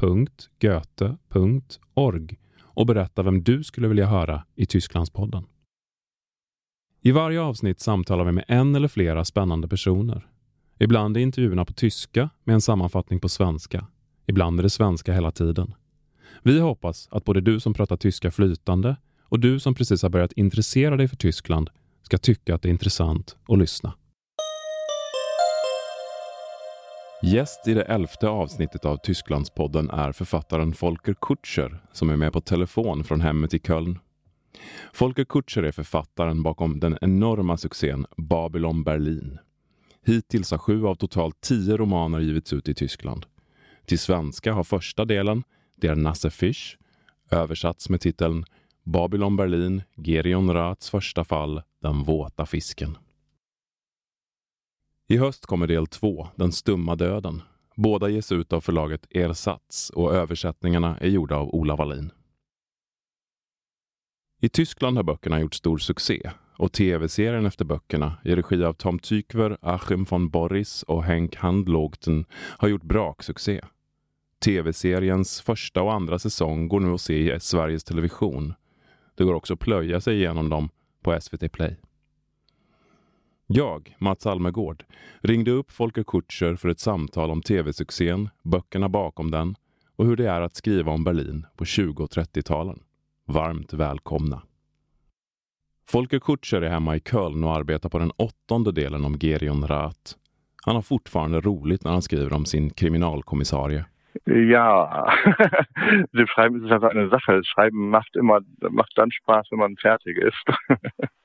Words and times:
www.goethe.org 0.00 2.38
och 2.62 2.86
berätta 2.86 3.22
vem 3.22 3.42
du 3.42 3.64
skulle 3.64 3.88
vilja 3.88 4.06
höra 4.06 4.44
i 4.56 4.66
Tysklandspodden. 4.66 5.44
I 7.02 7.12
varje 7.12 7.40
avsnitt 7.40 7.80
samtalar 7.80 8.24
vi 8.24 8.32
med 8.32 8.44
en 8.48 8.74
eller 8.74 8.88
flera 8.88 9.24
spännande 9.24 9.68
personer. 9.68 10.26
Ibland 10.78 11.16
är 11.16 11.20
intervjuerna 11.20 11.64
på 11.64 11.72
tyska 11.72 12.30
med 12.44 12.54
en 12.54 12.60
sammanfattning 12.60 13.20
på 13.20 13.28
svenska. 13.28 13.86
Ibland 14.26 14.58
är 14.58 14.62
det 14.62 14.70
svenska 14.70 15.12
hela 15.12 15.30
tiden. 15.30 15.74
Vi 16.42 16.60
hoppas 16.60 17.08
att 17.10 17.24
både 17.24 17.40
du 17.40 17.60
som 17.60 17.74
pratar 17.74 17.96
tyska 17.96 18.30
flytande 18.30 18.96
och 19.22 19.40
du 19.40 19.60
som 19.60 19.74
precis 19.74 20.02
har 20.02 20.10
börjat 20.10 20.32
intressera 20.32 20.96
dig 20.96 21.08
för 21.08 21.16
Tyskland 21.16 21.70
ska 22.02 22.18
tycka 22.18 22.54
att 22.54 22.62
det 22.62 22.68
är 22.68 22.70
intressant 22.70 23.36
att 23.48 23.58
lyssna. 23.58 23.94
Gäst 27.22 27.68
i 27.68 27.74
det 27.74 27.82
elfte 27.82 28.28
avsnittet 28.28 28.84
av 28.84 28.96
Tysklandspodden 28.96 29.90
är 29.90 30.12
författaren 30.12 30.74
Volker 30.80 31.14
Kutscher 31.20 31.80
som 31.92 32.10
är 32.10 32.16
med 32.16 32.32
på 32.32 32.40
telefon 32.40 33.04
från 33.04 33.20
hemmet 33.20 33.54
i 33.54 33.58
Köln. 33.58 33.98
Volker 35.00 35.24
Kutscher 35.24 35.62
är 35.62 35.72
författaren 35.72 36.42
bakom 36.42 36.80
den 36.80 36.98
enorma 37.00 37.56
succén 37.56 38.06
Babylon 38.16 38.84
Berlin. 38.84 39.38
Hittills 40.06 40.50
har 40.50 40.58
sju 40.58 40.86
av 40.86 40.94
totalt 40.94 41.40
tio 41.40 41.76
romaner 41.76 42.20
givits 42.20 42.52
ut 42.52 42.68
i 42.68 42.74
Tyskland. 42.74 43.26
Till 43.86 43.98
svenska 43.98 44.52
har 44.52 44.64
första 44.64 45.04
delen, 45.04 45.42
Der 45.76 45.94
Nasse 45.94 46.30
Fisch, 46.30 46.78
översatts 47.30 47.88
med 47.88 48.00
titeln 48.00 48.44
Babylon 48.84 49.36
Berlin, 49.36 49.82
Gerion 49.96 50.54
Raths 50.54 50.90
första 50.90 51.24
fall, 51.24 51.62
Den 51.82 52.02
våta 52.02 52.46
fisken. 52.46 52.96
I 55.10 55.16
höst 55.16 55.46
kommer 55.46 55.66
del 55.66 55.86
två, 55.86 56.28
Den 56.36 56.52
stumma 56.52 56.96
döden. 56.96 57.42
Båda 57.74 58.08
ges 58.08 58.32
ut 58.32 58.52
av 58.52 58.60
förlaget 58.60 59.06
Ersatz 59.10 59.90
och 59.90 60.14
översättningarna 60.14 60.98
är 60.98 61.08
gjorda 61.08 61.36
av 61.36 61.54
Ola 61.54 61.76
Wallin. 61.76 62.10
I 64.40 64.48
Tyskland 64.48 64.96
har 64.96 65.04
böckerna 65.04 65.40
gjort 65.40 65.54
stor 65.54 65.78
succé 65.78 66.30
och 66.56 66.72
tv-serien 66.72 67.46
efter 67.46 67.64
böckerna 67.64 68.16
i 68.24 68.34
regi 68.34 68.64
av 68.64 68.72
Tom 68.72 68.98
Tykwer, 68.98 69.58
Achim 69.60 70.04
von 70.04 70.28
Boris 70.28 70.82
och 70.82 71.04
Henk 71.04 71.36
Handlogten 71.36 72.24
har 72.32 72.68
gjort 72.68 72.82
braksuccé. 72.82 73.60
Tv-seriens 74.44 75.40
första 75.40 75.82
och 75.82 75.92
andra 75.92 76.18
säsong 76.18 76.68
går 76.68 76.80
nu 76.80 76.94
att 76.94 77.00
se 77.00 77.34
i 77.34 77.40
Sveriges 77.40 77.84
Television. 77.84 78.54
Det 79.14 79.24
går 79.24 79.34
också 79.34 79.54
att 79.54 79.60
plöja 79.60 80.00
sig 80.00 80.16
igenom 80.16 80.48
dem 80.48 80.68
på 81.02 81.20
SVT 81.20 81.52
Play. 81.52 81.76
Jag, 83.52 83.96
Mats 83.98 84.26
Almegård, 84.26 84.84
ringde 85.22 85.50
upp 85.50 85.70
Folke 85.70 86.04
Kutscher 86.04 86.56
för 86.56 86.68
ett 86.68 86.80
samtal 86.80 87.30
om 87.30 87.42
tv-succén, 87.42 88.28
böckerna 88.42 88.88
bakom 88.88 89.30
den 89.30 89.54
och 89.96 90.06
hur 90.06 90.16
det 90.16 90.28
är 90.28 90.40
att 90.40 90.56
skriva 90.56 90.92
om 90.92 91.04
Berlin 91.04 91.46
på 91.56 91.64
20 91.64 92.04
och 92.04 92.10
30-talen. 92.10 92.78
Varmt 93.26 93.72
välkomna! 93.72 94.42
Folke 95.88 96.20
Kutscher 96.20 96.62
är 96.62 96.70
hemma 96.70 96.96
i 96.96 97.00
Köln 97.00 97.44
och 97.44 97.54
arbetar 97.54 97.88
på 97.88 97.98
den 97.98 98.10
åttonde 98.10 98.72
delen 98.72 99.04
om 99.04 99.18
Gerion 99.18 99.66
Rath. 99.66 100.14
Han 100.66 100.74
har 100.74 100.82
fortfarande 100.82 101.40
roligt 101.40 101.84
när 101.84 101.92
han 101.92 102.02
skriver 102.02 102.32
om 102.32 102.44
sin 102.44 102.70
kriminalkommissarie. 102.70 103.84
Ja, 104.24 105.06
det 106.12 106.26
Schreiben 106.26 106.58
ist 106.58 106.66
es 106.66 106.72
einfach 106.72 106.90
eine 106.90 107.08
Sache. 107.08 107.42
Schreiben 107.44 107.90
macht 107.90 108.16
immer, 108.16 108.40
macht 108.70 108.92
dann 108.96 109.10
Spaß, 109.10 109.46
wenn 109.50 109.58
man 109.58 109.76
fertig 109.76 110.18
ist. 110.18 110.44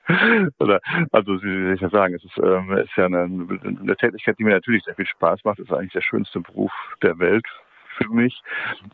Oder, 0.58 0.80
also, 1.12 1.42
wie 1.42 1.64
soll 1.64 1.74
ich 1.74 1.80
das 1.80 1.92
sagen? 1.92 2.14
Es 2.14 2.24
ist, 2.24 2.38
ähm, 2.38 2.70
ist 2.76 2.96
ja 2.96 3.06
eine, 3.06 3.24
eine 3.24 3.96
Tätigkeit, 3.96 4.38
die 4.38 4.44
mir 4.44 4.54
natürlich 4.54 4.84
sehr 4.84 4.94
viel 4.94 5.06
Spaß 5.06 5.44
macht. 5.44 5.58
Es 5.58 5.66
ist 5.66 5.72
eigentlich 5.72 5.92
der 5.92 6.02
schönste 6.02 6.40
Beruf 6.40 6.72
der 7.02 7.18
Welt 7.18 7.46
für 7.96 8.08
mich. 8.12 8.42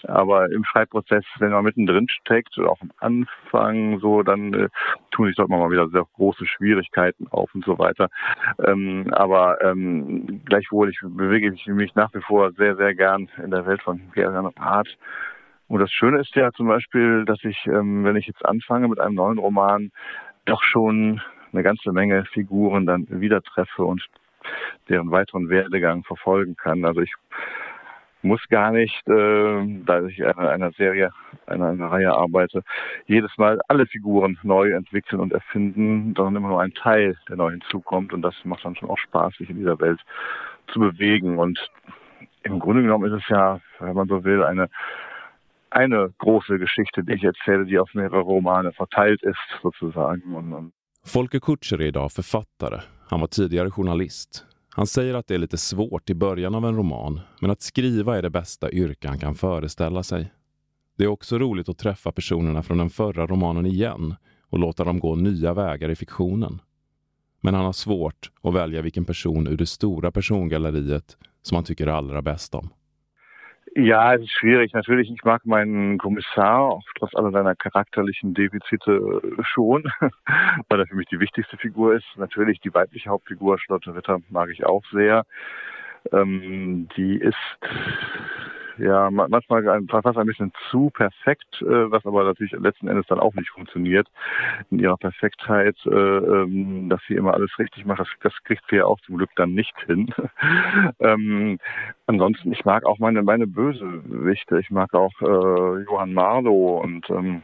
Aber 0.05 0.51
im 0.51 0.65
Schreibprozess, 0.65 1.25
wenn 1.39 1.51
man 1.51 1.65
mittendrin 1.65 2.09
steckt, 2.09 2.59
auch 2.59 2.81
am 2.81 2.93
Anfang 2.99 3.99
so, 4.01 4.23
dann 4.23 4.55
äh, 4.55 4.69
tun 5.11 5.27
sich 5.27 5.37
dort 5.37 5.49
mal 5.49 5.71
wieder 5.71 5.89
sehr 5.89 6.07
große 6.15 6.47
Schwierigkeiten 6.47 7.27
auf 7.31 7.55
und 7.55 7.65
so 7.65 7.79
weiter. 7.79 8.09
Ähm, 8.65 9.13
aber 9.13 9.61
ähm, 9.63 10.43
gleichwohl, 10.45 10.91
ich 10.91 11.01
bewege 11.03 11.53
mich 11.67 11.95
nach 11.95 12.13
wie 12.15 12.23
vor 12.23 12.53
sehr, 12.53 12.77
sehr 12.77 12.95
gern 12.95 13.29
in 13.43 13.51
der 13.51 13.67
Welt 13.67 13.83
von 13.83 14.01
Gerion 14.15 14.57
Art. 14.57 14.97
Und 15.69 15.81
das 15.81 15.91
Schöne 15.91 16.21
ist 16.21 16.35
ja 16.35 16.53
zum 16.53 16.69
Beispiel, 16.69 17.25
dass 17.25 17.43
ich, 17.45 17.67
ähm, 17.67 18.05
wenn 18.05 18.17
ich 18.17 18.27
jetzt 18.27 18.45
anfange 18.45 18.89
mit 18.89 19.01
einem 19.01 19.15
neuen 19.15 19.39
Roman, 19.39 19.91
doch 20.45 20.63
schon 20.63 21.21
eine 21.53 21.63
ganze 21.63 21.93
Menge 21.93 22.25
Figuren 22.27 22.87
dann 22.87 23.07
wieder 23.09 23.43
treffe 23.43 23.85
und 23.85 24.05
deren 24.89 25.11
weiteren 25.11 25.49
Werdegang 25.49 26.05
verfolgen 26.05 26.57
kann. 26.57 26.85
Also 26.85 27.01
ich 27.01 27.13
muss 28.23 28.41
gar 28.49 28.71
nicht, 28.71 29.07
äh, 29.09 29.83
da 29.85 30.03
ich 30.07 30.25
an 30.25 30.47
einer 30.47 30.71
Serie, 30.73 31.11
an 31.47 31.63
einer 31.63 31.91
Reihe 31.91 32.13
arbeite, 32.13 32.63
jedes 33.07 33.37
Mal 33.37 33.61
alle 33.69 33.87
Figuren 33.87 34.39
neu 34.43 34.71
entwickeln 34.71 35.21
und 35.21 35.33
erfinden, 35.33 36.15
sondern 36.17 36.37
immer 36.37 36.49
nur 36.49 36.63
ein 36.63 36.75
Teil, 36.75 37.17
der 37.29 37.37
neu 37.37 37.51
hinzukommt. 37.51 38.13
Und 38.13 38.23
das 38.23 38.35
macht 38.45 38.65
dann 38.65 38.77
schon 38.77 38.91
auch 38.91 38.99
Spaß, 38.99 39.35
sich 39.37 39.51
in 39.51 39.59
dieser 39.59 39.81
Welt 39.81 40.01
zu 40.69 40.79
bewegen. 40.79 41.39
Und 41.39 41.59
im 42.45 42.61
Grunde 42.61 42.83
genommen 42.83 43.13
ist 43.13 43.23
es 43.23 43.29
ja, 43.29 43.61
wenn 43.81 43.95
man 43.95 44.09
so 44.09 44.25
will, 44.25 44.45
eine 44.45 44.69
eine 45.73 46.13
große 46.19 46.59
Geschichte, 46.59 47.05
die 47.05 47.13
ich 47.13 47.25
erzähle, 47.25 47.65
die 47.65 47.79
auf 47.79 47.95
mehrere 47.95 48.21
Romane 48.21 48.73
verteilt 48.73 49.23
ist 49.23 49.63
sozusagen. 49.63 50.35
Und, 50.35 50.53
und 50.53 50.73
Folke 51.05 51.41
Kutscher 51.41 51.81
är 51.81 51.87
idag 51.87 52.13
författare. 52.13 52.81
Han 53.09 53.21
var 53.21 53.27
tidigare 53.27 53.71
journalist. 53.71 54.47
Han 54.77 54.87
säger 54.87 55.15
att 55.15 55.27
det 55.27 55.35
är 55.35 55.39
lite 55.39 55.59
svårt 55.59 56.11
i 56.11 56.15
början 56.15 56.55
av 56.55 56.65
en 56.65 56.77
roman, 56.77 57.21
men 57.41 57.51
att 57.51 57.63
skriva 57.63 58.19
är 58.19 58.23
det 58.23 58.31
bästa 58.31 58.71
yrke 58.71 59.09
han 59.09 59.19
kan 59.19 59.35
föreställa 59.35 60.03
sig. 60.03 60.33
Det 60.99 61.05
är 61.05 61.09
också 61.09 61.39
roligt 61.39 61.69
att 61.69 61.79
träffa 61.79 62.13
personerna 62.13 62.63
från 62.63 62.79
den 62.79 62.91
förra 62.91 63.27
romanen 63.27 63.67
igen 63.67 64.15
och 64.51 64.59
låta 64.59 64.85
dem 64.85 65.01
gå 65.01 65.15
nya 65.15 65.55
vägar 65.55 65.89
i 65.89 65.97
fiktionen. 65.97 66.61
Men 67.41 67.55
han 67.55 67.65
har 67.65 67.73
svårt 67.73 68.31
att 68.43 68.55
välja 68.55 68.83
vilken 68.83 69.05
person 69.05 69.47
ur 69.47 69.57
det 69.57 69.67
stora 69.67 70.13
persongalleriet 70.13 71.17
som 71.43 71.55
han 71.55 71.65
tycker 71.65 71.87
allra 71.87 72.23
bäst 72.23 72.55
om. 72.55 72.71
Ja, 73.75 74.15
es 74.15 74.23
ist 74.23 74.33
schwierig. 74.33 74.75
Natürlich, 74.75 75.11
ich 75.11 75.25
mag 75.25 75.47
meinen 75.47 75.97
Kommissar, 75.97 76.61
auch 76.61 76.85
trotz 76.99 77.15
aller 77.15 77.31
seiner 77.31 77.55
charakterlichen 77.55 78.35
Defizite 78.35 79.23
schon, 79.43 79.85
weil 80.69 80.81
er 80.81 80.87
für 80.87 80.95
mich 80.95 81.09
die 81.09 81.21
wichtigste 81.21 81.57
Figur 81.57 81.95
ist. 81.95 82.05
Natürlich 82.17 82.61
die 82.61 82.75
weibliche 82.75 83.09
Hauptfigur, 83.09 83.59
Charlotte 83.59 83.95
Ritter, 83.95 84.19
mag 84.29 84.51
ich 84.51 84.67
auch 84.67 84.85
sehr. 84.93 85.25
Ähm, 86.13 86.89
die 86.97 87.17
ist 87.17 87.37
ja 88.79 89.11
manchmal 89.11 89.83
fast 89.89 90.19
ein 90.19 90.27
bisschen 90.27 90.53
zu 90.71 90.91
perfekt, 90.91 91.63
äh, 91.63 91.91
was 91.91 92.05
aber 92.07 92.25
natürlich 92.25 92.53
letzten 92.53 92.89
Endes 92.89 93.07
dann 93.07 93.21
auch 93.21 93.35
nicht 93.35 93.51
funktioniert 93.51 94.09
in 94.71 94.79
ihrer 94.79 94.97
Perfektheit, 94.97 95.77
äh, 95.87 95.91
ähm, 95.91 96.89
dass 96.89 97.01
sie 97.09 97.15
immer 97.15 97.35
alles 97.35 97.51
richtig 97.59 97.85
macht. 97.85 98.01
Das, 98.01 98.09
das 98.23 98.35
kriegt 98.45 98.65
sie 98.71 98.77
ja 98.77 98.87
auch 98.87 99.01
zum 99.01 99.17
Glück 99.17 99.31
dann 99.37 99.55
nicht 99.55 99.75
hin. 99.87 100.13
ähm, 101.01 101.59
ansonsten, 102.07 102.53
ich 102.53 102.65
mag 102.65 102.85
auch 102.85 102.99
meine 102.99 103.23
meine 103.23 103.47
Bösewichte. 103.47 104.59
Ich 104.61 104.71
mag 104.71 104.95
auch 104.95 105.13
äh, 105.21 105.85
Johann 105.85 106.15
Marlow 106.15 106.79
und 106.79 107.09
ähm, 107.11 107.43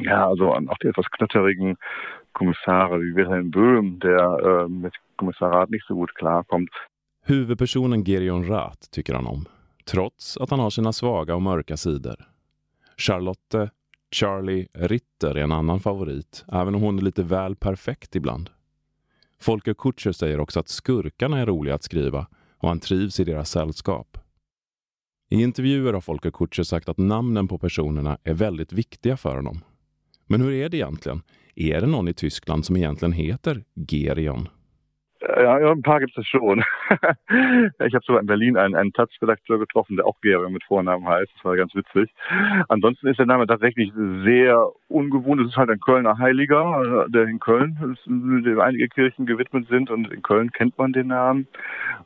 ja, 0.00 0.28
also 0.28 0.52
auch 0.52 0.78
die 0.82 0.88
etwas 0.88 1.10
knatterigen 1.10 1.76
Kommissare 2.32 3.00
wie 3.00 3.14
Wilhelm 3.14 3.50
Böhm, 3.50 3.98
der 4.00 4.66
äh, 4.66 4.68
mit 4.68 4.94
Kommissarat 5.16 5.70
nicht 5.70 5.86
so 5.86 5.94
gut 5.94 6.14
klarkommt. 6.14 6.70
Huvudpersonen 7.28 8.04
Gerion 8.04 8.44
Rath 8.44 8.92
tycker 8.92 9.16
han 9.16 9.26
om 9.26 9.46
trots 9.90 10.36
att 10.36 10.50
han 10.50 10.60
har 10.60 10.70
sina 10.70 10.92
svaga 10.92 11.34
och 11.34 11.42
mörka 11.42 11.76
sidor. 11.76 12.28
Charlotte 12.96 13.70
Charlie 14.10 14.68
Ritter 14.74 15.34
är 15.34 15.42
en 15.42 15.52
annan 15.52 15.80
favorit, 15.80 16.44
även 16.52 16.74
om 16.74 16.82
hon 16.82 16.98
är 16.98 17.02
lite 17.02 17.22
väl 17.22 17.56
perfekt 17.56 18.16
ibland. 18.16 18.50
Folke 19.40 19.74
Kutscher 19.74 20.12
säger 20.12 20.40
också 20.40 20.60
att 20.60 20.68
skurkarna 20.68 21.38
är 21.38 21.46
roliga 21.46 21.74
att 21.74 21.82
skriva 21.82 22.26
och 22.58 22.68
han 22.68 22.80
trivs 22.80 23.20
i 23.20 23.24
deras 23.24 23.50
sällskap. 23.50 24.18
I 25.30 25.42
intervjuer 25.42 25.92
har 25.92 26.00
Folke 26.00 26.30
Kutscher 26.30 26.62
sagt 26.62 26.88
att 26.88 26.98
namnen 26.98 27.48
på 27.48 27.58
personerna 27.58 28.18
är 28.24 28.34
väldigt 28.34 28.72
viktiga 28.72 29.16
för 29.16 29.36
honom. 29.36 29.60
Men 30.26 30.40
hur 30.40 30.52
är 30.52 30.68
det 30.68 30.76
egentligen? 30.76 31.22
Är 31.54 31.80
det 31.80 31.86
någon 31.86 32.08
i 32.08 32.14
Tyskland 32.14 32.64
som 32.64 32.76
egentligen 32.76 33.12
heter 33.12 33.64
Gerion? 33.88 34.48
Ja, 35.28 35.56
ein 35.56 35.82
paar 35.82 36.00
gibt 36.00 36.16
es 36.16 36.26
schon. 36.26 36.62
ich 36.90 37.94
habe 37.94 38.04
sogar 38.04 38.20
in 38.20 38.26
Berlin 38.26 38.56
einen, 38.56 38.74
einen 38.74 38.92
Taz-Redakteur 38.92 39.58
getroffen, 39.58 39.96
der 39.96 40.06
auch 40.06 40.20
Gerion 40.20 40.52
mit 40.52 40.62
Vornamen 40.64 41.06
heißt. 41.06 41.30
Das 41.34 41.44
war 41.44 41.56
ganz 41.56 41.74
witzig. 41.74 42.12
Ansonsten 42.68 43.08
ist 43.08 43.18
der 43.18 43.26
Name 43.26 43.46
tatsächlich 43.46 43.92
sehr 44.22 44.68
ungewohnt. 44.88 45.40
Es 45.40 45.48
ist 45.48 45.56
halt 45.56 45.70
ein 45.70 45.80
Kölner 45.80 46.18
Heiliger, 46.18 47.06
der 47.08 47.24
in 47.24 47.40
Köln, 47.40 47.96
dem 48.06 48.60
einige 48.60 48.88
Kirchen 48.88 49.26
gewidmet 49.26 49.66
sind 49.68 49.90
und 49.90 50.12
in 50.12 50.22
Köln 50.22 50.52
kennt 50.52 50.78
man 50.78 50.92
den 50.92 51.08
Namen. 51.08 51.48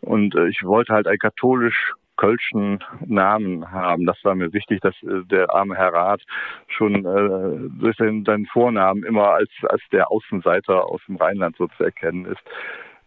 Und 0.00 0.34
äh, 0.34 0.49
ich 0.49 0.62
wollte 0.64 0.94
halt 0.94 1.06
ein 1.06 1.19
katholisch 1.19 1.93
kölschen 2.16 2.84
Namen 3.06 3.70
haben. 3.73 4.05
Das 4.05 4.19
war 4.25 4.34
mir 4.34 4.52
wichtig, 4.52 4.81
dass 4.81 4.94
äh, 5.02 5.25
der 5.25 5.50
arme 5.55 5.75
Herr 5.75 5.93
Rath 5.94 6.23
schon 6.69 6.94
äh, 6.94 7.81
durch 7.81 7.96
seinen 7.96 8.46
Vornamen 8.46 9.05
immer 9.05 9.31
als, 9.31 9.50
als 9.69 9.82
der 9.90 10.11
Außenseiter 10.11 10.87
aus 10.87 11.00
dem 11.08 11.16
Rheinland 11.16 11.56
so 11.56 11.66
zu 11.69 11.84
erkennen 11.84 12.26
ist. 12.26 12.43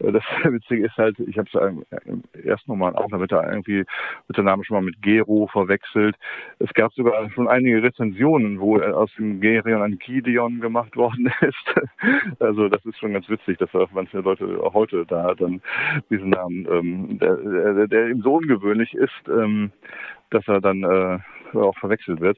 Äh, 0.04 0.12
das 0.12 0.24
Witzige 0.44 0.86
ist 0.86 0.98
halt, 0.98 1.18
ich 1.20 1.38
habe 1.38 1.48
es 1.52 2.46
ersten 2.46 2.72
Roman 2.72 2.96
auch, 2.96 3.08
damit 3.10 3.32
er 3.32 3.50
irgendwie 3.50 3.86
mit 4.28 4.38
der 4.38 4.44
Name 4.44 4.64
schon 4.64 4.76
mal 4.76 4.84
mit 4.84 5.02
Gero 5.02 5.48
verwechselt. 5.48 6.16
Es 6.60 6.74
gab 6.74 6.94
sogar 6.94 7.30
schon 7.32 7.48
einige 7.48 7.82
Rezensionen, 7.82 8.60
wo 8.60 8.80
aus 8.80 9.12
dem 9.18 9.42
Gerion 9.42 9.82
ein 9.82 10.00
Gideon 10.00 10.60
gemacht 10.60 10.96
worden 10.96 11.32
ist. 11.42 12.40
Also 12.40 12.70
das 12.70 12.86
ist 12.86 13.00
schon 13.00 13.14
ganz 13.14 13.30
witzig, 13.30 13.58
dass 13.58 13.70
manche 13.92 14.20
Leute 14.20 14.60
auch 14.62 14.74
heute 14.74 15.06
da 15.06 15.34
dann 15.36 15.62
diesen 16.10 16.30
Namen, 16.30 16.68
ähm, 16.70 17.20
der, 17.20 17.36
der, 17.38 17.88
der 17.88 18.10
ihm 18.10 18.22
so 18.22 18.36
ungewöhnlich 18.36 18.94
ist, 18.94 19.28
ähm, 19.28 19.72
dass 20.30 20.48
er 20.48 20.62
dann 20.62 20.84
äh, 20.84 21.20
auch 21.58 21.78
verwechselt 21.78 22.20
wird. 22.20 22.38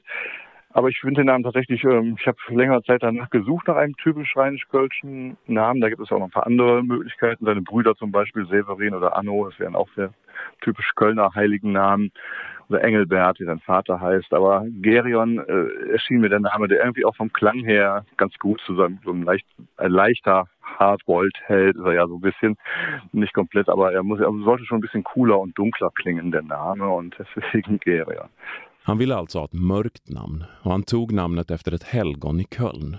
Aber 0.76 0.90
ich 0.90 1.00
finde 1.00 1.22
den 1.22 1.28
Namen 1.28 1.42
tatsächlich, 1.42 1.82
ähm, 1.84 2.16
ich 2.20 2.26
habe 2.26 2.36
längere 2.48 2.82
Zeit 2.82 3.02
danach 3.02 3.30
gesucht 3.30 3.66
nach 3.66 3.76
einem 3.76 3.96
typisch 3.96 4.36
rheinisch-kölschen 4.36 5.38
Namen. 5.46 5.80
Da 5.80 5.88
gibt 5.88 6.02
es 6.02 6.12
auch 6.12 6.18
noch 6.18 6.26
ein 6.26 6.30
paar 6.30 6.46
andere 6.46 6.82
Möglichkeiten. 6.82 7.46
Seine 7.46 7.62
Brüder 7.62 7.94
zum 7.94 8.12
Beispiel, 8.12 8.46
Severin 8.46 8.92
oder 8.92 9.16
Anno, 9.16 9.48
das 9.48 9.58
wären 9.58 9.74
auch 9.74 9.88
sehr 9.96 10.10
typisch 10.60 10.90
Kölner 10.94 11.34
heiligen 11.34 11.72
Namen. 11.72 12.12
Oder 12.68 12.84
Engelbert, 12.84 13.40
wie 13.40 13.46
sein 13.46 13.60
Vater 13.60 14.02
heißt. 14.02 14.34
Aber 14.34 14.66
Gerion 14.82 15.38
äh, 15.38 15.92
erschien 15.92 16.20
mir 16.20 16.28
der 16.28 16.40
Name, 16.40 16.68
der 16.68 16.84
irgendwie 16.84 17.06
auch 17.06 17.16
vom 17.16 17.32
Klang 17.32 17.60
her 17.60 18.04
ganz 18.18 18.34
gut 18.38 18.60
zusammen, 18.66 19.00
so 19.02 19.12
ein, 19.12 19.22
leicht, 19.22 19.46
ein 19.78 19.90
leichter 19.90 20.46
Hardboiled-Held 20.78 21.76
ist 21.76 21.84
er 21.86 21.94
ja 21.94 22.06
so 22.06 22.16
ein 22.16 22.20
bisschen, 22.20 22.58
nicht 23.12 23.32
komplett, 23.32 23.70
aber 23.70 23.94
er 23.94 24.02
muss, 24.02 24.20
er 24.20 24.30
sollte 24.44 24.66
schon 24.66 24.78
ein 24.78 24.82
bisschen 24.82 25.04
cooler 25.04 25.40
und 25.40 25.56
dunkler 25.56 25.90
klingen, 25.94 26.32
der 26.32 26.42
Name, 26.42 26.86
und 26.86 27.16
deswegen 27.18 27.80
Gerion. 27.80 28.28
Han 28.86 28.98
ville 28.98 29.14
alltså 29.14 29.38
ha 29.38 29.44
ett 29.44 29.52
mörkt 29.52 30.08
namn 30.08 30.44
och 30.62 30.70
han 30.70 30.82
tog 30.82 31.12
namnet 31.12 31.50
efter 31.50 31.72
ett 31.72 31.82
helgon 31.82 32.40
i 32.40 32.44
Köln. 32.44 32.96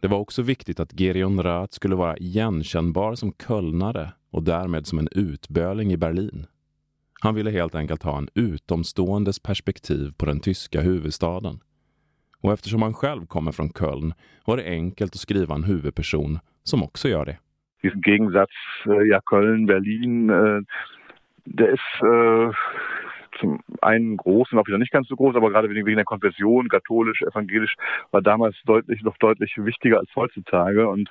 Det 0.00 0.08
var 0.08 0.18
också 0.18 0.42
viktigt 0.42 0.80
att 0.80 0.98
Gerion 0.98 1.42
Rath 1.42 1.72
skulle 1.72 1.94
vara 1.94 2.16
igenkännbar 2.16 3.14
som 3.14 3.32
kölnare 3.32 4.12
och 4.30 4.42
därmed 4.42 4.86
som 4.86 4.98
en 4.98 5.08
utböling 5.12 5.92
i 5.92 5.96
Berlin. 5.96 6.46
Han 7.20 7.34
ville 7.34 7.50
helt 7.50 7.74
enkelt 7.74 8.02
ha 8.02 8.18
en 8.18 8.28
utomståendes 8.34 9.42
perspektiv 9.42 10.12
på 10.18 10.26
den 10.26 10.40
tyska 10.40 10.80
huvudstaden. 10.80 11.60
Och 12.42 12.52
eftersom 12.52 12.82
han 12.82 12.94
själv 12.94 13.26
kommer 13.26 13.52
från 13.52 13.72
Köln 13.72 14.14
var 14.44 14.56
det 14.56 14.64
enkelt 14.64 15.14
att 15.14 15.20
skriva 15.20 15.54
en 15.54 15.64
huvudperson 15.64 16.38
som 16.62 16.82
också 16.82 17.08
gör 17.08 17.24
det. 17.24 17.38
Diesen 17.82 18.02
Gegensatz, 18.06 18.52
äh, 18.86 18.92
ja, 18.92 19.20
Köln, 19.30 19.66
Berlin, 19.66 20.30
äh, 20.30 20.60
der 21.44 21.68
ist 21.68 22.02
äh, 22.02 22.52
zum 23.40 23.60
einen 23.80 24.16
groß 24.16 24.52
und 24.52 24.58
auch 24.58 24.66
wieder 24.66 24.78
nicht 24.78 24.92
ganz 24.92 25.08
so 25.08 25.16
groß, 25.16 25.34
aber 25.34 25.50
gerade 25.50 25.70
wegen 25.70 25.96
der 25.96 26.04
Konfession, 26.04 26.68
katholisch, 26.68 27.22
evangelisch, 27.22 27.74
war 28.10 28.22
damals 28.22 28.56
deutlich, 28.64 29.02
noch 29.02 29.16
deutlich 29.16 29.54
wichtiger 29.56 29.98
als 29.98 30.14
heutzutage. 30.14 30.88
Und 30.88 31.10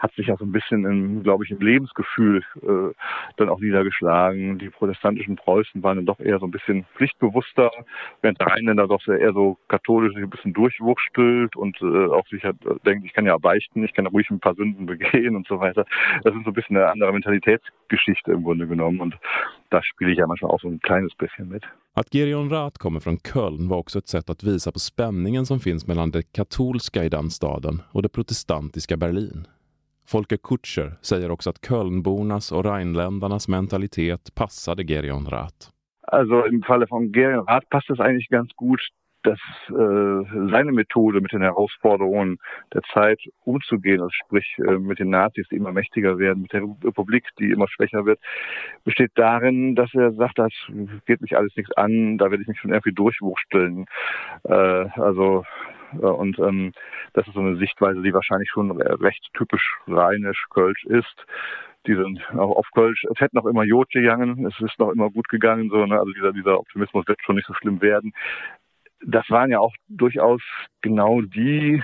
hat 0.00 0.14
sich 0.14 0.26
ja 0.28 0.36
so 0.36 0.44
ein 0.44 0.52
bisschen, 0.52 0.84
in, 0.86 1.22
glaube 1.22 1.44
ich, 1.44 1.50
im 1.50 1.60
Lebensgefühl 1.60 2.42
äh, 2.62 2.94
dann 3.36 3.48
auch 3.50 3.60
niedergeschlagen. 3.60 4.58
Die 4.58 4.70
protestantischen 4.70 5.36
Preußen 5.36 5.82
waren 5.82 5.96
dann 5.96 6.06
doch 6.06 6.18
eher 6.20 6.38
so 6.38 6.46
ein 6.46 6.50
bisschen 6.50 6.86
pflichtbewusster, 6.96 7.70
während 8.22 8.40
der 8.40 8.46
Rheinländer 8.46 8.88
doch 8.88 9.06
eher 9.06 9.32
so 9.32 9.58
katholisch 9.68 10.14
sich 10.14 10.22
ein 10.22 10.30
bisschen 10.30 10.54
durchwurstelt 10.54 11.54
und 11.54 11.76
äh, 11.82 12.06
auch 12.06 12.26
sich 12.28 12.42
hat, 12.44 12.56
denkt, 12.86 13.04
ich 13.04 13.12
kann 13.12 13.26
ja 13.26 13.36
beichten, 13.36 13.84
ich 13.84 13.92
kann 13.92 14.06
ja 14.06 14.10
ruhig 14.10 14.30
ein 14.30 14.40
paar 14.40 14.54
Sünden 14.54 14.86
begehen 14.86 15.36
und 15.36 15.46
so 15.46 15.60
weiter. 15.60 15.84
Das 16.24 16.34
ist 16.34 16.44
so 16.44 16.50
ein 16.50 16.54
bisschen 16.54 16.76
eine 16.76 16.88
andere 16.88 17.12
Mentalitätsgeschichte 17.12 18.32
im 18.32 18.42
Grunde 18.42 18.66
genommen 18.66 19.00
und 19.00 19.16
da 19.68 19.82
spiele 19.82 20.12
ich 20.12 20.18
ja 20.18 20.26
manchmal 20.26 20.50
auch 20.50 20.60
so 20.60 20.68
ein 20.68 20.80
kleines 20.80 21.14
bisschen 21.14 21.48
mit. 21.48 21.64
Att 21.94 22.10
Gerion 22.10 22.48
Rath 22.48 22.78
kommer 22.78 23.00
från 23.00 23.18
Köln 23.18 23.68
var 23.68 23.76
också 23.76 23.98
ett 23.98 24.08
sätt 24.08 24.30
att 24.30 24.44
visa 24.44 24.72
på 24.72 24.78
spänningen 24.78 25.46
som 25.46 25.60
finns 25.60 25.86
mellan 25.86 26.10
det 26.10 26.32
katolska 26.32 27.04
i 27.04 27.08
den 27.08 27.30
staden 27.30 27.82
och 27.92 28.02
det 28.02 28.08
protestantiska 28.08 28.96
Berlin. 28.96 29.46
Folke 30.10 30.38
Kutscher 30.38 30.92
säger 31.00 31.30
också 31.30 31.50
att 31.50 31.60
Kölnbornas 31.60 32.52
och 32.52 32.64
rheinländarnas 32.64 33.48
mentalitet 33.48 34.34
passade 34.34 34.84
Gerion 34.84 35.26
Rath. 35.26 35.68
Also 36.02 36.46
im 36.46 36.62
Falle 36.62 36.86
von 36.86 37.12
Gerion 37.12 37.46
Rath 37.46 37.68
passt 37.70 37.90
das 37.90 38.00
eigentlich 38.00 38.28
ganz 38.28 38.50
gut, 38.56 38.80
dass 39.22 39.38
äh, 39.68 40.50
seine 40.50 40.72
Methode 40.72 41.20
mit 41.20 41.32
den 41.32 41.42
Herausforderungen 41.42 42.38
der 42.74 42.82
Zeit 42.92 43.20
umzugehen, 43.44 44.00
also 44.00 44.10
sprich 44.24 44.56
äh, 44.58 44.78
mit 44.78 44.98
den 44.98 45.10
Nazis, 45.10 45.46
die 45.48 45.56
immer 45.56 45.72
mächtiger 45.72 46.18
werden, 46.18 46.42
mit 46.42 46.52
der 46.52 46.62
Republik, 46.62 47.28
die 47.38 47.50
immer 47.50 47.68
schwächer 47.68 48.04
wird, 48.04 48.18
besteht 48.84 49.12
darin, 49.14 49.76
dass 49.76 49.94
er 49.94 50.12
sagt, 50.12 50.38
das 50.38 50.52
geht 51.06 51.20
mich 51.20 51.36
alles 51.36 51.54
nichts 51.56 51.72
an, 51.76 52.18
da 52.18 52.30
werde 52.30 52.42
ich 52.42 52.48
mich 52.48 52.58
schon 52.58 52.72
irgendwie 52.72 52.94
durchwursteln. 52.94 53.86
Äh, 54.42 54.54
also 54.54 55.44
und 55.98 56.38
ähm, 56.38 56.72
das 57.14 57.26
ist 57.26 57.34
so 57.34 57.40
eine 57.40 57.56
Sichtweise, 57.56 58.02
die 58.02 58.14
wahrscheinlich 58.14 58.50
schon 58.50 58.70
recht 58.80 59.26
typisch 59.34 59.78
rheinisch-kölsch 59.86 60.84
ist. 60.84 61.26
Die 61.86 61.94
sind 61.94 62.20
auch 62.36 62.56
auf 62.56 62.68
Kölsch, 62.74 63.04
es 63.10 63.20
hätte 63.20 63.36
noch 63.36 63.46
immer 63.46 63.64
Jod 63.64 63.88
gegangen, 63.90 64.44
es 64.46 64.60
ist 64.60 64.78
noch 64.78 64.90
immer 64.90 65.10
gut 65.10 65.28
gegangen, 65.28 65.70
so, 65.70 65.86
ne? 65.86 65.98
also 65.98 66.12
dieser, 66.12 66.32
dieser 66.32 66.58
Optimismus 66.60 67.08
wird 67.08 67.22
schon 67.22 67.36
nicht 67.36 67.46
so 67.46 67.54
schlimm 67.54 67.80
werden. 67.80 68.12
Das 69.02 69.28
waren 69.30 69.50
ja 69.50 69.60
auch 69.60 69.74
durchaus 69.88 70.42
genau 70.82 71.22
die 71.22 71.82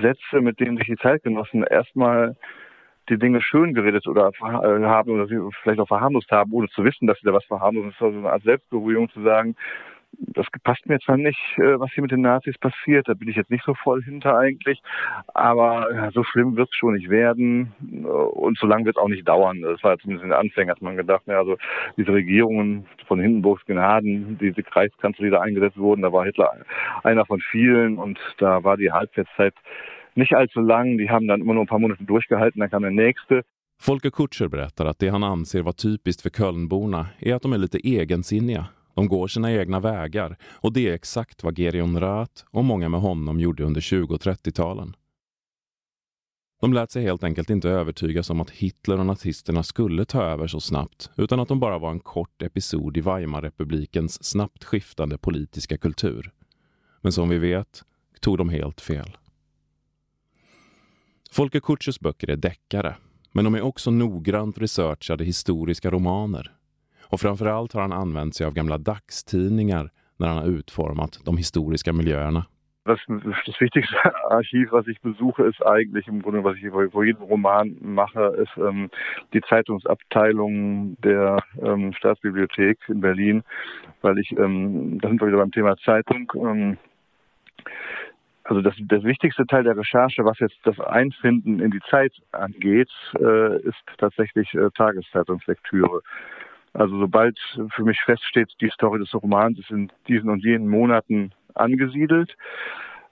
Sätze, 0.00 0.40
mit 0.40 0.58
denen 0.58 0.78
sich 0.78 0.86
die 0.86 0.96
Zeitgenossen 0.96 1.62
erstmal 1.62 2.36
die 3.08 3.18
Dinge 3.18 3.40
schön 3.42 3.74
geredet 3.74 4.06
oder 4.06 4.30
äh, 4.40 4.84
haben 4.84 5.10
oder 5.10 5.26
sie 5.26 5.38
vielleicht 5.62 5.80
auch 5.80 5.88
verharmlost 5.88 6.30
haben, 6.30 6.52
ohne 6.52 6.68
zu 6.68 6.84
wissen, 6.84 7.06
dass 7.06 7.18
sie 7.18 7.26
da 7.26 7.32
was 7.32 7.44
verharmlosen. 7.44 7.90
Das 7.90 7.96
ist 7.96 8.02
also 8.02 8.18
eine 8.18 8.30
Art 8.30 8.42
Selbstberuhigung 8.42 9.10
zu 9.10 9.22
sagen, 9.22 9.56
das 10.18 10.46
passt 10.62 10.86
mir 10.86 10.98
zwar 11.00 11.16
nicht, 11.16 11.38
äh, 11.56 11.78
was 11.78 11.92
hier 11.92 12.02
mit 12.02 12.10
den 12.10 12.22
Nazis 12.22 12.56
passiert, 12.58 13.08
da 13.08 13.14
bin 13.14 13.28
ich 13.28 13.36
jetzt 13.36 13.50
nicht 13.50 13.64
so 13.64 13.74
voll 13.74 14.02
hinter 14.02 14.36
eigentlich, 14.36 14.80
aber 15.34 16.10
so 16.12 16.22
schlimm 16.24 16.56
wird 16.56 16.68
es 16.70 16.76
schon 16.76 16.94
nicht 16.94 17.10
werden 17.10 17.72
äh, 17.80 18.06
und 18.06 18.58
so 18.58 18.66
lange 18.66 18.84
wird 18.84 18.96
es 18.96 19.02
auch 19.02 19.08
nicht 19.08 19.26
dauern. 19.26 19.60
Das 19.62 19.82
war 19.82 19.98
zumindest 19.98 20.24
in 20.24 20.30
den 20.30 20.38
Anfängen, 20.38 20.70
hat 20.70 20.82
man 20.82 20.96
gedacht, 20.96 21.22
ja, 21.26 21.38
also 21.38 21.56
diese 21.96 22.12
Regierungen 22.12 22.86
von 23.06 23.20
Hindenburgs 23.20 23.64
Gnaden, 23.66 24.38
diese 24.38 24.62
Kreiskanzler, 24.62 25.24
die 25.24 25.30
da 25.30 25.40
eingesetzt 25.40 25.78
wurden, 25.78 26.02
da 26.02 26.12
war 26.12 26.24
Hitler 26.24 26.52
einer 27.02 27.26
von 27.26 27.40
vielen 27.50 27.98
und 27.98 28.18
da 28.38 28.64
war 28.64 28.76
die 28.76 28.92
Halbwertszeit 28.92 29.54
nicht 30.14 30.34
allzu 30.34 30.60
lang. 30.60 30.98
Die 30.98 31.10
haben 31.10 31.26
dann 31.26 31.40
immer 31.40 31.54
nur 31.54 31.64
ein 31.64 31.68
paar 31.68 31.78
Monate 31.78 32.04
durchgehalten, 32.04 32.60
dann 32.60 32.70
kam 32.70 32.82
der 32.82 32.90
nächste. 32.90 33.42
Folke 33.80 34.10
Kutscher 34.10 34.48
berättar 34.48 34.86
att 34.86 34.98
det 34.98 35.08
han 35.08 35.24
anser 35.24 35.62
vara 35.62 35.72
typiskt 35.72 36.22
för 36.22 36.30
Kölnborna 36.30 37.06
är 37.18 37.34
att 37.34 37.42
de 37.42 37.52
är 37.52 37.58
lite 37.58 37.78
egensinniga 37.78 38.66
De 38.94 39.08
går 39.08 39.28
sina 39.28 39.52
egna 39.52 39.80
vägar 39.80 40.36
och 40.44 40.72
det 40.72 40.88
är 40.88 40.94
exakt 40.94 41.42
vad 41.42 41.56
Gerion 41.56 42.00
Rath 42.00 42.44
och 42.50 42.64
många 42.64 42.88
med 42.88 43.00
honom 43.00 43.40
gjorde 43.40 43.64
under 43.64 43.80
20 43.80 44.14
och 44.14 44.20
30-talen. 44.20 44.96
De 46.60 46.72
lät 46.72 46.90
sig 46.90 47.02
helt 47.02 47.24
enkelt 47.24 47.50
inte 47.50 47.70
övertygas 47.70 48.30
om 48.30 48.40
att 48.40 48.50
Hitler 48.50 48.98
och 48.98 49.06
nazisterna 49.06 49.62
skulle 49.62 50.04
ta 50.04 50.22
över 50.22 50.46
så 50.46 50.60
snabbt 50.60 51.10
utan 51.16 51.40
att 51.40 51.48
de 51.48 51.60
bara 51.60 51.78
var 51.78 51.90
en 51.90 52.00
kort 52.00 52.42
episod 52.42 52.96
i 52.96 53.00
Weimarrepublikens 53.00 54.24
snabbt 54.24 54.64
skiftande 54.64 55.18
politiska 55.18 55.78
kultur. 55.78 56.32
Men 57.00 57.12
som 57.12 57.28
vi 57.28 57.38
vet 57.38 57.84
tog 58.20 58.38
de 58.38 58.48
helt 58.48 58.80
fel. 58.80 59.16
Folke 61.32 61.60
Kutschers 61.60 62.00
böcker 62.00 62.30
är 62.30 62.36
deckare, 62.36 62.96
men 63.32 63.44
de 63.44 63.54
är 63.54 63.62
också 63.62 63.90
noggrant 63.90 64.58
researchade 64.58 65.24
historiska 65.24 65.90
romaner 65.90 66.52
och 67.12 67.20
framförallt 67.20 67.72
har 67.72 67.80
han 67.80 67.92
använt 67.92 68.34
sig 68.34 68.46
av 68.46 68.54
gamla 68.54 68.78
dagstidningar 68.78 69.90
när 70.16 70.28
han 70.28 70.36
har 70.36 70.46
utformat 70.46 71.18
de 71.24 71.36
historiska 71.36 71.92
miljöerna. 71.92 72.46
Das, 72.84 73.00
das 73.46 73.60
wichtigste 73.60 73.96
Archiv, 74.30 74.68
was 74.72 74.88
ich 74.88 75.00
besuche, 75.00 75.44
ist 75.44 75.62
eigentlich 75.66 76.08
im 76.08 76.22
Grunde, 76.22 76.44
was 76.44 76.56
ich 76.56 76.92
vor 76.92 77.04
jedem 77.04 77.22
Roman 77.22 77.76
mache, 77.80 78.24
ist 78.42 78.56
ähm, 78.56 78.90
die 79.32 79.40
Zeitungsabteilung 79.40 80.96
der 81.00 81.38
ähm, 81.62 81.92
Staatsbibliothek 81.92 82.78
in 82.88 83.00
Berlin, 83.00 83.42
weil 84.00 84.18
ich, 84.18 84.32
ähm, 84.32 84.98
da 85.00 85.08
sind 85.08 85.20
wir 85.20 85.28
wieder 85.28 85.38
beim 85.38 85.52
Thema 85.52 85.76
Zeitung, 85.76 86.32
ähm, 86.34 86.78
also 88.44 88.60
das, 88.60 88.74
das 88.88 89.04
wichtigste 89.04 89.46
Teil 89.46 89.62
der 89.62 89.76
Recherche, 89.76 90.24
was 90.24 90.38
jetzt 90.40 90.58
das 90.64 90.80
Einfinden 90.80 91.60
in 91.60 91.70
die 91.70 91.80
Zeit 91.88 92.12
angeht, 92.32 92.90
äh, 93.20 93.58
ist 93.62 93.84
tatsächlich 93.98 94.52
äh, 94.54 94.70
Tageszeitungslektüre. 94.76 96.02
Also 96.74 96.98
sobald 96.98 97.38
für 97.74 97.84
mich 97.84 98.00
feststeht, 98.02 98.50
die 98.60 98.70
Story 98.70 98.98
des 98.98 99.12
Romans 99.14 99.58
ist 99.58 99.70
in 99.70 99.90
diesen 100.08 100.30
und 100.30 100.42
jenen 100.42 100.68
Monaten 100.68 101.32
angesiedelt, 101.54 102.34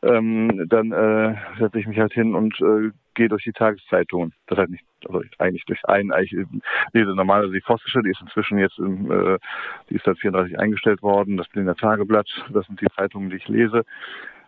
ähm, 0.03 0.67
dann 0.69 0.93
äh, 0.93 1.37
setze 1.59 1.79
ich 1.79 1.87
mich 1.87 1.99
halt 1.99 2.13
hin 2.13 2.35
und 2.35 2.59
äh, 2.61 2.91
gehe 3.15 3.29
durch 3.29 3.45
die 3.45 3.53
Tageszeitungen. 3.53 4.33
Das 4.47 4.59
heißt 4.59 4.71
nicht, 4.71 4.85
also 5.07 5.23
eigentlich 5.39 5.65
durch 5.67 5.85
einen, 5.87 6.11
eigentlich 6.11 6.47
lese 6.93 7.15
normalerweise 7.15 7.53
die 7.53 7.61
Vossische, 7.61 8.01
die 8.03 8.11
ist 8.11 8.21
inzwischen 8.23 8.59
jetzt, 8.59 8.79
im, 8.79 9.11
äh, 9.11 9.39
die 9.91 9.97
ist 9.97 10.05
seit 10.05 10.19
34 10.19 10.59
eingestellt 10.59 11.03
worden, 11.03 11.37
das 11.37 11.49
Berliner 11.49 11.75
Tageblatt, 11.75 12.29
das 12.51 12.67
sind 12.67 12.81
die 12.81 12.87
Zeitungen, 12.97 13.29
die 13.29 13.37
ich 13.37 13.49
lese. 13.49 13.85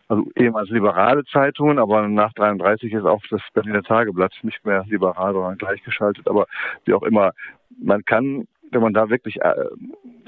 Also 0.09 0.27
ehemals 0.37 0.71
liberale 0.71 1.25
Zeitungen, 1.25 1.79
aber 1.79 2.09
nach 2.09 2.33
33 2.33 2.93
ist 2.93 3.05
auch 3.05 3.23
das 3.31 3.43
Berliner 3.55 3.83
Tageblatt 3.83 4.35
nicht 4.43 4.65
mehr 4.65 4.85
liberal, 4.87 5.33
sondern 5.33 5.59
gleichgeschaltet. 5.59 6.29
Aber 6.29 6.47
wie 6.85 6.95
auch 6.95 7.03
immer, 7.03 7.33
man 7.83 8.05
kann, 8.05 8.47
wenn 8.73 8.83
man 8.83 8.95
da 8.95 9.09
wirklich 9.11 9.37
äh, 9.41 9.55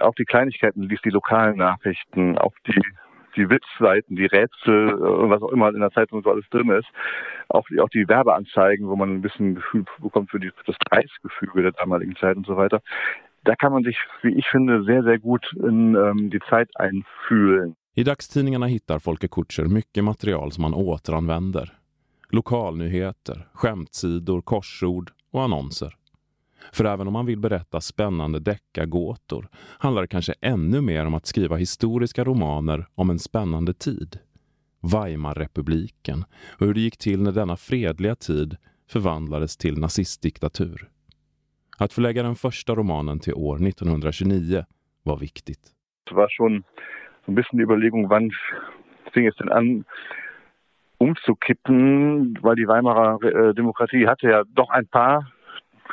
auch 0.01 0.15
die 0.15 0.25
Kleinigkeiten 0.25 0.83
liest, 0.83 1.05
die 1.05 1.11
lokalen 1.11 1.57
Nachrichten, 1.57 2.39
auch 2.39 2.53
die 2.67 2.81
die 3.37 3.49
Witzseiten, 3.51 4.17
die 4.17 4.27
Rätsel, 4.27 4.91
äh, 4.91 5.31
was 5.31 5.43
auch 5.43 5.51
immer 5.51 5.69
in 5.69 5.81
der 5.81 5.91
Zeitung 5.91 6.23
so 6.23 6.31
alles 6.31 6.49
drin 6.51 6.71
ist, 6.71 6.89
auch 7.49 7.67
die, 7.69 7.81
auch 7.81 7.89
die 7.89 8.09
Werbeanzeigen, 8.09 8.89
wo 8.89 8.97
man 8.97 9.11
ein 9.11 9.23
bisschen 9.23 9.57
Gefühl 9.57 9.85
bekommt 10.01 10.31
für, 10.31 10.41
die, 10.41 10.51
das 10.67 10.77
Preisgefüge 10.89 11.63
der 11.63 11.73
damaligen 11.73 12.17
Zeit 12.17 12.37
und 12.37 12.47
so 12.47 12.57
weiter. 12.57 12.81
Da 13.45 13.55
kann 13.57 13.73
man 13.73 13.85
sich, 13.85 13.99
wie 14.23 14.35
ich 14.35 14.47
finde, 14.47 14.85
sehr, 14.85 15.03
sehr 15.03 15.19
gut 15.19 15.45
in 15.53 15.95
ähm, 15.95 16.31
die 16.31 16.41
Zeit 16.49 16.71
einfühlen. 16.77 17.77
I 17.97 18.03
dagstidningarna 18.03 18.67
hittar 18.67 18.99
Folke 19.01 19.29
Kutscher 19.29 19.69
mycket 19.69 20.03
material 20.03 20.51
som 20.51 20.65
han 20.65 20.75
återanvänder. 20.75 21.69
Lokalnyheter, 22.31 23.47
skämtsidor, 23.55 24.43
korsord 24.43 25.13
och 25.31 25.43
annonser. 25.43 25.95
För 26.73 26.85
även 26.85 27.07
om 27.07 27.13
man 27.13 27.27
vill 27.27 27.39
berätta 27.39 27.81
spännande 27.81 28.41
deckargåtor 28.41 29.49
handlar 29.79 30.03
det 30.03 30.09
kanske 30.09 30.35
ännu 30.41 30.81
mer 30.81 31.07
om 31.07 31.15
att 31.15 31.27
skriva 31.27 31.57
historiska 31.57 32.25
romaner 32.25 32.87
om 32.95 33.11
en 33.11 33.19
spännande 33.19 33.75
tid. 33.75 34.19
Weimarrepubliken 34.83 36.25
och 36.59 36.67
hur 36.67 36.75
det 36.75 36.81
gick 36.81 36.97
till 36.97 37.23
när 37.23 37.33
denna 37.33 37.57
fredliga 37.57 38.15
tid 38.15 38.57
förvandlades 38.91 39.57
till 39.57 39.79
nazistdiktatur. 39.79 40.89
Att 41.79 41.93
förlägga 41.93 42.23
den 42.23 42.35
första 42.35 42.75
romanen 42.75 43.21
till 43.21 43.35
år 43.35 43.67
1929 43.67 44.65
var 45.03 45.19
viktigt. 45.19 45.61
Det 46.09 46.15
var 46.15 46.29
schon 46.29 46.63
so 47.27 47.33
ein 47.33 47.35
bisschen 47.35 47.59
die 47.59 47.65
Überlegung, 47.65 48.11
wann 48.11 48.31
fing 49.13 49.27
es 49.27 49.37
denn 49.37 49.49
an, 49.49 49.85
umzukippen, 50.99 52.39
weil 52.43 52.57
die 52.57 52.69
Weimarer 52.69 53.19
äh, 53.23 53.55
Demokratie 53.55 54.07
hatte 54.07 54.29
ja 54.29 54.43
doch 54.55 54.71
ein 54.71 54.87
paar 54.87 55.27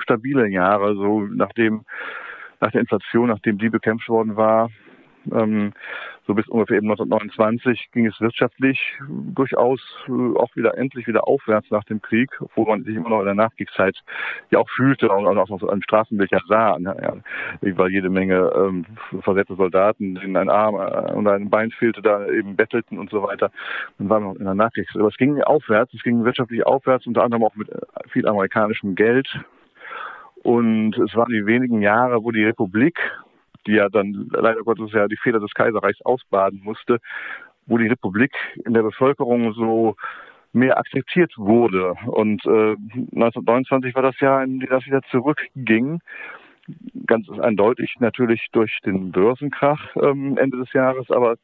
stabile 0.01 0.47
Jahre, 0.47 0.95
so 0.95 1.21
nachdem 1.21 1.85
nach 2.59 2.71
der 2.71 2.81
Inflation, 2.81 3.29
nachdem 3.29 3.57
die 3.57 3.69
bekämpft 3.69 4.07
worden 4.09 4.35
war, 4.35 4.69
ähm, 5.31 5.73
so 6.27 6.33
bis 6.33 6.47
ungefähr 6.47 6.77
eben 6.77 6.89
1929 6.89 7.89
ging 7.91 8.05
es 8.05 8.19
wirtschaftlich 8.21 8.79
durchaus 9.09 9.81
äh, 10.07 10.11
auch 10.37 10.55
wieder 10.55 10.77
endlich 10.77 11.07
wieder 11.07 11.27
aufwärts 11.27 11.69
nach 11.71 11.83
dem 11.83 12.01
Krieg, 12.01 12.29
obwohl 12.39 12.67
man 12.67 12.83
sich 12.83 12.95
immer 12.95 13.09
noch 13.09 13.19
in 13.19 13.25
der 13.25 13.35
Nachkriegszeit 13.35 13.97
ja 14.49 14.59
auch 14.59 14.69
fühlte 14.69 15.09
und 15.09 15.25
auch 15.25 15.47
noch 15.47 15.59
so 15.59 15.69
ein 15.69 15.81
Straßenbild 15.83 16.31
ja 16.31 16.39
sah. 16.47 16.79
Ne? 16.79 16.95
Ja, 17.01 17.77
weil 17.77 17.91
jede 17.91 18.09
Menge 18.09 18.51
ähm, 18.55 18.85
versetzte 19.21 19.55
Soldaten, 19.55 20.15
denen 20.15 20.37
ein 20.37 20.49
Arm 20.49 20.75
äh, 20.75 21.13
und 21.13 21.27
ein 21.27 21.49
Bein 21.49 21.71
fehlte, 21.71 22.01
da 22.01 22.27
eben 22.27 22.55
bettelten 22.55 22.97
und 22.97 23.09
so 23.09 23.23
weiter. 23.23 23.51
Dann 23.97 24.09
waren 24.09 24.23
wir 24.23 24.29
noch 24.29 24.39
in 24.39 24.45
der 24.45 24.55
Nachkriegszeit. 24.55 24.99
Aber 24.99 25.09
es 25.09 25.17
ging 25.17 25.41
aufwärts, 25.41 25.93
es 25.93 26.03
ging 26.03 26.23
wirtschaftlich 26.23 26.65
aufwärts, 26.65 27.07
unter 27.07 27.23
anderem 27.23 27.43
auch 27.43 27.55
mit 27.55 27.69
äh, 27.69 27.79
viel 28.09 28.27
amerikanischem 28.27 28.95
Geld. 28.95 29.27
Und 30.43 30.97
es 30.97 31.15
waren 31.15 31.31
die 31.31 31.45
wenigen 31.45 31.81
Jahre, 31.81 32.23
wo 32.23 32.31
die 32.31 32.43
Republik, 32.43 32.97
die 33.67 33.73
ja 33.73 33.89
dann 33.89 34.29
leider 34.31 34.63
Gottes 34.63 34.91
ja 34.91 35.07
die 35.07 35.17
Fehler 35.17 35.39
des 35.39 35.53
Kaiserreichs 35.53 36.01
ausbaden 36.01 36.61
musste, 36.63 36.97
wo 37.67 37.77
die 37.77 37.87
Republik 37.87 38.33
in 38.65 38.73
der 38.73 38.81
Bevölkerung 38.81 39.53
so 39.53 39.95
mehr 40.53 40.77
akzeptiert 40.77 41.33
wurde. 41.37 41.93
Und 42.07 42.45
äh, 42.45 42.75
1929 43.13 43.95
war 43.95 44.03
das 44.03 44.19
Jahr, 44.19 44.43
in 44.43 44.59
dem 44.59 44.69
das 44.69 44.85
wieder 44.85 45.01
zurückging. 45.03 45.99
Ganz 47.05 47.29
eindeutig 47.29 47.95
natürlich 47.99 48.47
durch 48.51 48.79
den 48.85 49.11
Börsenkrach 49.11 49.95
ähm, 49.95 50.37
Ende 50.37 50.57
des 50.57 50.73
Jahres, 50.73 51.09
aber 51.11 51.35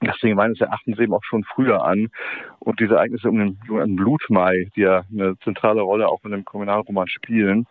das 0.00 0.16
fing 0.18 0.34
meines 0.34 0.60
Erachtens 0.60 0.98
eben 0.98 1.14
auch 1.14 1.24
schon 1.24 1.44
früher 1.44 1.84
an. 1.84 2.08
Und 2.58 2.80
diese 2.80 2.94
Ereignisse 2.94 3.28
um 3.28 3.38
den, 3.38 3.58
um 3.68 3.78
den 3.78 3.96
Blutmai, 3.96 4.68
die 4.76 4.82
ja 4.82 5.04
eine 5.10 5.38
zentrale 5.38 5.80
Rolle 5.80 6.08
auch 6.08 6.24
in 6.24 6.32
dem 6.32 6.44
Kriminalroman 6.44 7.08
spielen, 7.08 7.66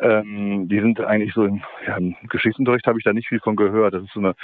ähm, 0.00 0.68
die 0.68 0.80
sind 0.80 1.00
eigentlich 1.00 1.34
so 1.34 1.44
im, 1.44 1.62
ja, 1.86 1.96
im 1.96 2.14
Geschichtsunterricht 2.28 2.86
habe 2.86 2.98
ich 2.98 3.04
da 3.04 3.12
nicht 3.12 3.28
viel 3.28 3.40
von 3.40 3.56
gehört. 3.56 3.94
Das 3.94 4.02
ist 4.02 4.12
so, 4.12 4.20
eine, 4.20 4.34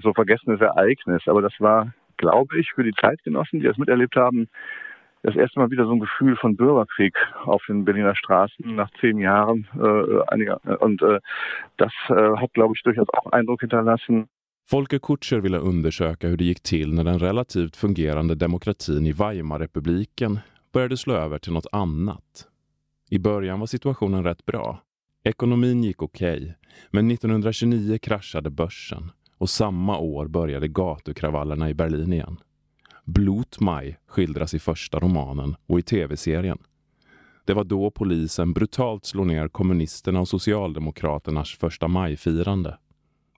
so 0.00 0.08
ein 0.08 0.14
vergessenes 0.14 0.60
Ereignis. 0.60 1.22
Aber 1.26 1.42
das 1.42 1.54
war, 1.58 1.92
glaube 2.16 2.58
ich, 2.58 2.72
für 2.72 2.84
die 2.84 2.94
Zeitgenossen, 3.00 3.60
die 3.60 3.66
das 3.66 3.78
miterlebt 3.78 4.16
haben, 4.16 4.48
das 5.22 5.34
erste 5.36 5.58
Mal 5.58 5.70
wieder 5.70 5.86
so 5.86 5.92
ein 5.92 6.00
Gefühl 6.00 6.36
von 6.36 6.56
Bürgerkrieg 6.56 7.16
auf 7.44 7.62
den 7.66 7.84
Berliner 7.84 8.14
Straßen 8.14 8.74
nach 8.76 8.90
zehn 9.00 9.18
Jahren. 9.18 9.66
Äh, 9.76 10.22
einiger, 10.28 10.60
und 10.80 11.02
äh, 11.02 11.20
das 11.76 11.92
äh, 12.08 12.36
hat, 12.36 12.52
glaube 12.54 12.74
ich, 12.76 12.82
durchaus 12.82 13.08
auch 13.12 13.32
Eindruck 13.32 13.60
hinterlassen. 13.60 14.28
Folke 14.68 14.98
Kutscher 14.98 15.42
ville 15.42 15.60
undersöka 15.60 16.28
hur 16.28 16.36
det 16.36 16.44
gick 16.44 16.62
till 16.62 16.94
när 16.94 17.04
den 17.04 17.18
relativt 17.18 17.76
fungerande 17.76 18.34
demokratin 18.34 19.06
i 19.06 19.12
Weimarrepubliken 19.12 20.40
började 20.72 20.96
slå 20.96 21.14
över 21.14 21.38
till 21.38 21.52
något 21.52 21.66
annat. 21.72 22.48
I 23.10 23.18
början 23.18 23.60
var 23.60 23.66
situationen 23.66 24.24
rätt 24.24 24.46
bra. 24.46 24.85
Ekonomin 25.26 25.84
gick 25.84 26.02
okej, 26.02 26.36
okay, 26.36 26.52
men 26.90 27.10
1929 27.10 27.98
kraschade 27.98 28.50
börsen 28.50 29.12
och 29.38 29.50
samma 29.50 29.98
år 29.98 30.28
började 30.28 30.68
gatukravallerna 30.68 31.70
i 31.70 31.74
Berlin 31.74 32.12
igen. 32.12 32.36
Blutmaj 33.04 33.98
skildras 34.06 34.54
i 34.54 34.58
första 34.58 34.98
romanen 34.98 35.56
och 35.66 35.78
i 35.78 35.82
tv-serien. 35.82 36.58
Det 37.44 37.54
var 37.54 37.64
då 37.64 37.90
polisen 37.90 38.52
brutalt 38.52 39.04
slog 39.04 39.26
ner 39.26 39.48
kommunisterna 39.48 40.20
och 40.20 40.28
socialdemokraternas 40.28 41.50
första 41.50 41.88
majfirande. 41.88 42.78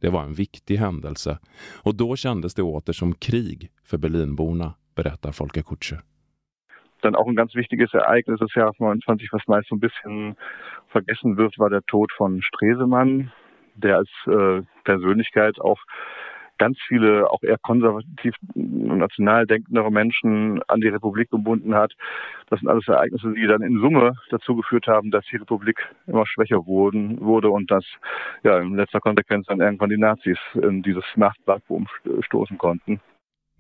Det 0.01 0.09
var 0.09 0.23
en 0.23 0.35
viktig 0.35 0.77
händelse 0.77 1.39
och 1.59 1.95
då 1.95 2.17
kändes 2.17 2.55
det 2.55 2.63
åter 2.63 2.93
som 2.93 3.15
krig 3.15 3.71
för 3.85 3.99
Berlinborna, 3.99 4.75
berättar 4.95 5.33
Folke 5.33 5.63
Kutscher. 5.63 6.03
Dann 7.03 7.15
auch 7.15 7.27
ein 7.27 7.37
ganz 7.37 7.55
wichtiges 7.55 7.93
Ereignis 7.95 8.41
des 8.41 8.55
Jahres 8.55 8.79
29, 8.79 9.29
was 9.33 9.47
meist 9.47 9.69
so 9.69 9.77
ein 9.77 9.81
bisschen 9.81 10.37
vergessen 10.89 11.37
wird, 11.37 11.59
war 11.59 11.71
der 11.71 11.83
Tod 11.83 12.13
von 12.13 12.43
Stresemann, 12.43 13.33
der 13.75 13.99
als 13.99 14.11
äh, 14.27 14.63
Persönlichkeit 14.85 15.61
auch 15.61 15.79
ganz 16.59 16.77
viele 16.87 17.31
auch 17.31 17.43
eher 17.43 17.57
konservativ 17.59 18.35
national 18.55 19.47
denkendere 19.47 19.91
Menschen 19.91 20.61
an 20.67 20.81
die 20.81 20.89
Republik 20.89 21.31
gebunden 21.31 21.75
hat. 21.75 21.95
Das 22.51 22.61
sind 22.61 22.69
alles 22.69 22.87
Ereignisse, 22.89 23.33
die 23.33 23.47
dann 23.47 23.63
in 23.63 23.81
Summe 23.81 24.15
dazu 24.31 24.57
geführt 24.57 24.87
haben, 24.87 25.11
dass 25.11 25.25
die 25.27 25.37
Republik 25.37 25.79
immer 26.07 26.27
schwächer 26.27 26.67
wurden, 26.67 27.21
wurde 27.21 27.49
und 27.51 27.71
dass 27.71 27.85
ja 28.43 28.59
in 28.59 28.75
letzter 28.75 29.01
Konsequenz 29.01 29.47
dann 29.47 29.61
irgendwann 29.61 29.91
die 29.91 29.99
Nazis 29.99 30.39
in 30.55 30.83
dieses 30.83 31.05
Machtvakuum 31.17 31.87
stoßen 32.21 32.59
konnten. 32.59 33.01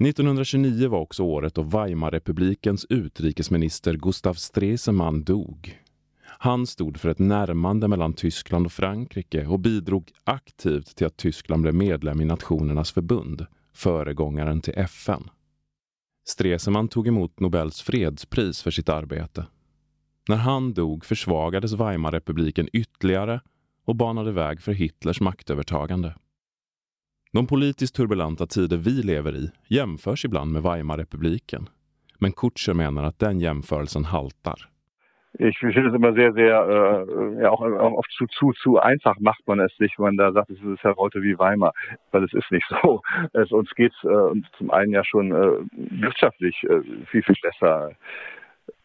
1929 0.00 0.88
var 0.88 0.98
också 0.98 1.22
året 1.22 1.54
då 1.54 1.62
Weimarrepublikens 1.62 2.86
utrikesminister 2.88 3.94
Gustav 3.94 4.34
Stresemann 4.34 5.24
dog. 5.24 5.78
Han 6.24 6.66
stod 6.66 7.00
för 7.00 7.08
ett 7.08 7.18
närmande 7.18 7.88
mellan 7.88 8.12
Tyskland 8.12 8.66
och 8.66 8.72
Frankrike 8.72 9.46
och 9.46 9.60
bidrog 9.60 10.10
aktivt 10.24 10.96
till 10.96 11.06
att 11.06 11.16
Tyskland 11.16 11.62
blev 11.62 11.74
medlem 11.74 12.20
i 12.20 12.24
Nationernas 12.24 12.92
förbund, 12.92 13.46
föregångaren 13.74 14.60
till 14.60 14.74
FN. 14.76 15.30
Stresemann 16.28 16.88
tog 16.88 17.08
emot 17.08 17.40
Nobels 17.40 17.82
fredspris 17.82 18.62
för 18.62 18.70
sitt 18.70 18.88
arbete. 18.88 19.46
När 20.28 20.36
han 20.36 20.74
dog 20.74 21.04
försvagades 21.04 21.72
Weimarrepubliken 21.72 22.68
ytterligare 22.72 23.40
och 23.84 23.96
banade 23.96 24.32
väg 24.32 24.62
för 24.62 24.72
Hitlers 24.72 25.20
maktövertagande. 25.20 26.14
De 27.32 27.46
politiskt 27.46 27.96
turbulenta 27.96 28.46
tider 28.46 28.76
vi 28.76 29.02
lever 29.02 29.36
i 29.36 29.50
jämförs 29.68 30.24
ibland 30.24 30.52
med 30.52 30.62
Weimarrepubliken. 30.62 31.68
Men 32.18 32.32
Kutscher 32.32 32.74
menar 32.74 33.04
att 33.04 33.18
den 33.18 33.40
jämförelsen 33.40 34.04
haltar. 34.04 34.68
Ich 35.38 35.58
finde 35.58 35.88
es 35.88 35.94
immer 35.94 36.14
sehr, 36.14 36.32
sehr, 36.32 36.56
äh, 36.68 37.42
ja 37.42 37.50
auch, 37.50 37.60
oft 37.60 38.10
zu, 38.10 38.26
zu, 38.26 38.52
zu 38.52 38.78
einfach 38.78 39.20
macht 39.20 39.46
man 39.46 39.60
es 39.60 39.76
sich, 39.76 39.92
wenn 39.98 40.04
man 40.04 40.16
da 40.16 40.32
sagt, 40.32 40.50
es 40.50 40.62
ist 40.62 40.82
ja 40.82 40.96
heute 40.96 41.22
wie 41.22 41.38
Weimar, 41.38 41.72
weil 42.10 42.24
es 42.24 42.32
ist 42.32 42.50
nicht 42.50 42.66
so. 42.82 43.02
Es, 43.34 43.52
uns 43.52 43.70
geht 43.74 43.92
äh, 44.04 44.40
zum 44.56 44.70
einen 44.70 44.92
ja 44.92 45.04
schon 45.04 45.30
äh, 45.30 45.58
wirtschaftlich 46.02 46.64
äh, 46.64 46.80
viel, 47.10 47.22
viel 47.22 47.36
besser. 47.42 47.92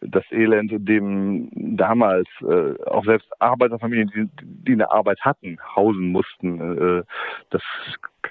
Das 0.00 0.24
Elend, 0.30 0.72
in 0.72 0.84
dem 0.84 1.76
damals 1.76 2.28
äh, 2.42 2.82
auch 2.84 3.04
selbst 3.04 3.28
Arbeiterfamilien, 3.40 4.10
die, 4.14 4.28
die 4.42 4.72
eine 4.72 4.90
Arbeit 4.90 5.20
hatten, 5.20 5.58
hausen 5.74 6.12
mussten, 6.12 6.78
äh, 6.78 7.02
das 7.50 7.62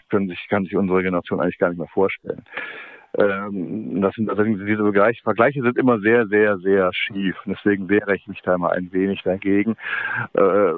können 0.09 0.29
sich, 0.29 0.47
kann 0.49 0.63
sich 0.63 0.75
unsere 0.75 1.03
Generation 1.03 1.39
eigentlich 1.39 1.57
gar 1.57 1.69
nicht 1.69 1.79
mehr 1.79 1.87
vorstellen. 1.87 2.43
Ähm, 3.17 4.01
das 4.01 4.15
sind, 4.15 4.29
also 4.29 4.43
diese 4.43 4.83
Vergleiche, 4.83 5.21
Vergleiche 5.23 5.61
sind 5.61 5.77
immer 5.77 5.99
sehr, 5.99 6.27
sehr, 6.27 6.57
sehr 6.57 6.91
schief. 6.93 7.35
Und 7.45 7.55
deswegen 7.57 7.89
wehre 7.89 8.15
ich 8.15 8.27
mich 8.27 8.41
da 8.41 8.57
mal 8.57 8.71
ein 8.71 8.91
wenig 8.91 9.21
dagegen. 9.23 9.75
Äh, 10.33 10.73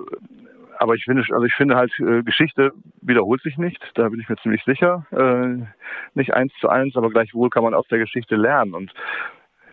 aber 0.77 0.96
ich 0.96 1.05
finde, 1.05 1.24
also 1.32 1.46
ich 1.46 1.53
finde 1.53 1.75
halt, 1.75 1.91
äh, 2.00 2.24
Geschichte 2.24 2.74
wiederholt 3.01 3.41
sich 3.41 3.58
nicht. 3.58 3.79
Da 3.96 4.10
bin 4.10 4.20
ich 4.20 4.27
mir 4.27 4.36
ziemlich 4.38 4.63
sicher. 4.65 5.05
Äh, 5.12 5.65
nicht 6.13 6.34
eins 6.34 6.53
zu 6.60 6.67
eins, 6.67 6.98
aber 6.98 7.10
gleichwohl 7.10 7.50
kann 7.50 7.63
man 7.63 7.74
aus 7.74 7.88
der 7.88 8.00
Geschichte 8.00 8.36
lernen. 8.36 8.74
Und 8.74 8.94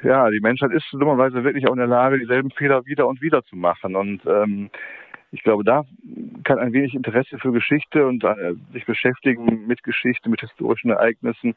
ja, 0.02 0.28
die 0.30 0.40
Menschheit 0.40 0.72
ist 0.72 0.86
dummerweise 0.92 1.44
wirklich 1.44 1.66
auch 1.68 1.72
in 1.72 1.78
der 1.78 1.86
Lage, 1.86 2.18
dieselben 2.18 2.50
Fehler 2.50 2.84
wieder 2.86 3.06
und 3.06 3.22
wieder 3.22 3.42
zu 3.44 3.56
machen. 3.56 3.96
Und 3.96 4.22
ähm, 4.26 4.70
ich 5.34 5.42
glaube, 5.42 5.64
da 5.64 5.84
kann 6.44 6.58
ein 6.58 6.74
wenig 6.74 6.94
Interesse 6.94 7.38
für 7.38 7.52
Geschichte 7.52 8.06
und 8.06 8.22
äh, 8.22 8.54
sich 8.72 8.84
beschäftigen 8.84 9.66
mit 9.66 9.82
Geschichte, 9.82 10.28
mit 10.28 10.40
historischen 10.40 10.90
Ereignissen 10.90 11.54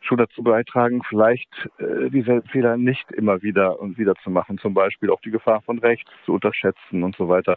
schon 0.00 0.18
dazu 0.18 0.44
beitragen, 0.44 1.02
vielleicht 1.08 1.50
äh, 1.78 2.08
diese 2.10 2.42
Fehler 2.42 2.76
nicht 2.76 3.10
immer 3.10 3.42
wieder 3.42 3.80
und 3.80 3.98
wieder 3.98 4.14
zu 4.22 4.30
machen. 4.30 4.58
Zum 4.58 4.74
Beispiel 4.74 5.10
auch 5.10 5.20
die 5.22 5.32
Gefahr 5.32 5.60
von 5.62 5.78
rechts 5.80 6.10
zu 6.24 6.34
unterschätzen 6.34 7.02
und 7.02 7.16
so 7.16 7.28
weiter. 7.28 7.56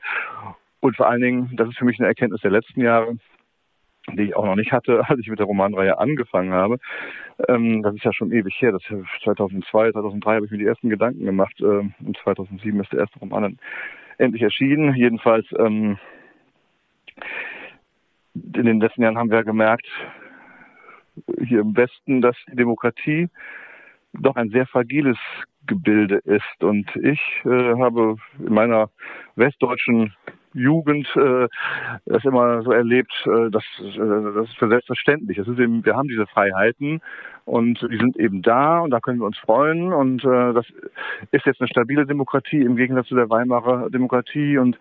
Und 0.79 0.95
vor 0.95 1.07
allen 1.07 1.21
Dingen, 1.21 1.55
das 1.55 1.69
ist 1.69 1.77
für 1.77 1.85
mich 1.85 1.99
eine 1.99 2.07
Erkenntnis 2.07 2.41
der 2.41 2.51
letzten 2.51 2.81
Jahre, 2.81 3.17
die 4.13 4.23
ich 4.23 4.35
auch 4.35 4.45
noch 4.45 4.55
nicht 4.55 4.71
hatte, 4.71 5.03
als 5.07 5.19
ich 5.19 5.27
mit 5.27 5.39
der 5.39 5.45
Romanreihe 5.45 5.97
angefangen 5.99 6.51
habe. 6.51 6.77
Ähm, 7.47 7.83
das 7.83 7.95
ist 7.95 8.03
ja 8.03 8.13
schon 8.13 8.31
ewig 8.31 8.55
her. 8.61 8.71
Das 8.71 8.83
2002, 9.23 9.91
2003 9.91 10.35
habe 10.35 10.45
ich 10.45 10.51
mir 10.51 10.57
die 10.57 10.65
ersten 10.65 10.89
Gedanken 10.89 11.25
gemacht. 11.25 11.55
Ähm, 11.61 11.93
und 12.05 12.17
2007 12.17 12.79
ist 12.81 12.91
der 12.91 12.99
erste 12.99 13.19
Roman 13.19 13.57
endlich 14.17 14.41
erschienen. 14.41 14.95
Jedenfalls 14.95 15.45
ähm, 15.57 15.97
in 18.33 18.65
den 18.65 18.79
letzten 18.79 19.03
Jahren 19.03 19.17
haben 19.17 19.31
wir 19.31 19.43
gemerkt, 19.43 19.87
hier 21.43 21.61
im 21.61 21.75
Westen, 21.75 22.21
dass 22.21 22.35
die 22.49 22.55
Demokratie 22.55 23.29
doch 24.13 24.35
ein 24.35 24.49
sehr 24.49 24.65
fragiles 24.65 25.17
Gebilde 25.67 26.17
ist. 26.17 26.63
Und 26.63 26.89
ich 26.95 27.19
äh, 27.45 27.75
habe 27.79 28.15
in 28.39 28.53
meiner 28.53 28.89
westdeutschen 29.35 30.13
Jugend 30.53 31.07
äh, 31.15 31.47
das 32.05 32.25
immer 32.25 32.61
so 32.63 32.71
erlebt, 32.71 33.11
äh, 33.25 33.49
dass 33.49 33.63
äh, 33.79 34.33
das 34.35 34.49
ist 34.49 34.57
für 34.57 34.69
selbstverständlich. 34.69 35.37
Das 35.37 35.47
ist 35.47 35.59
eben, 35.59 35.85
wir 35.85 35.95
haben 35.95 36.07
diese 36.07 36.27
Freiheiten 36.27 37.01
und 37.45 37.81
die 37.81 37.97
sind 37.97 38.17
eben 38.17 38.41
da 38.41 38.79
und 38.79 38.91
da 38.91 38.99
können 38.99 39.19
wir 39.19 39.25
uns 39.25 39.37
freuen 39.37 39.93
und 39.93 40.23
äh, 40.23 40.53
das 40.53 40.65
ist 41.31 41.45
jetzt 41.45 41.61
eine 41.61 41.67
stabile 41.67 42.05
Demokratie 42.05 42.61
im 42.61 42.75
Gegensatz 42.75 43.07
zu 43.07 43.15
der 43.15 43.29
Weimarer 43.29 43.89
Demokratie 43.89 44.57
und 44.57 44.79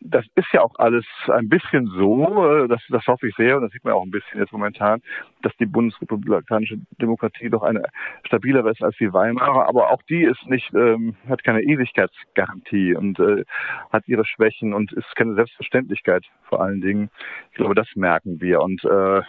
das 0.00 0.24
ist 0.34 0.52
ja 0.52 0.62
auch 0.62 0.74
alles 0.78 1.04
ein 1.28 1.48
bisschen 1.48 1.86
so, 1.86 2.64
äh, 2.64 2.68
das, 2.68 2.82
das 2.88 3.06
hoffe 3.06 3.28
ich 3.28 3.34
sehr 3.36 3.56
und 3.56 3.62
das 3.62 3.72
sieht 3.72 3.84
man 3.84 3.94
auch 3.94 4.02
ein 4.02 4.10
bisschen 4.10 4.40
jetzt 4.40 4.52
momentan, 4.52 5.00
dass 5.42 5.56
die 5.56 5.66
bundesrepublikanische 5.66 6.78
Demokratie 7.00 7.50
doch 7.50 7.62
eine 7.62 7.82
stabilere 8.24 8.70
ist 8.70 8.82
als 8.82 8.96
die 8.98 9.12
Weimarer, 9.12 9.68
aber 9.68 9.90
auch 9.90 10.02
die 10.02 10.22
ist 10.22 10.46
nicht, 10.46 10.72
ähm, 10.74 11.16
hat 11.28 11.44
keine 11.44 11.62
Ewigkeitsgarantie 11.62 12.94
und 12.94 13.18
äh, 13.18 13.44
hat 13.92 14.06
ihre 14.06 14.24
Schwächen 14.24 14.74
und 14.74 14.92
ist 14.92 15.14
keine 15.16 15.34
Selbstverständlichkeit 15.34 16.24
vor 16.48 16.60
allen 16.60 16.80
Dingen. 16.80 17.10
Ich 17.50 17.56
glaube, 17.56 17.74
das 17.74 17.88
merken 17.94 18.40
wir 18.40 18.60
und 18.60 18.84
äh, 18.84 19.22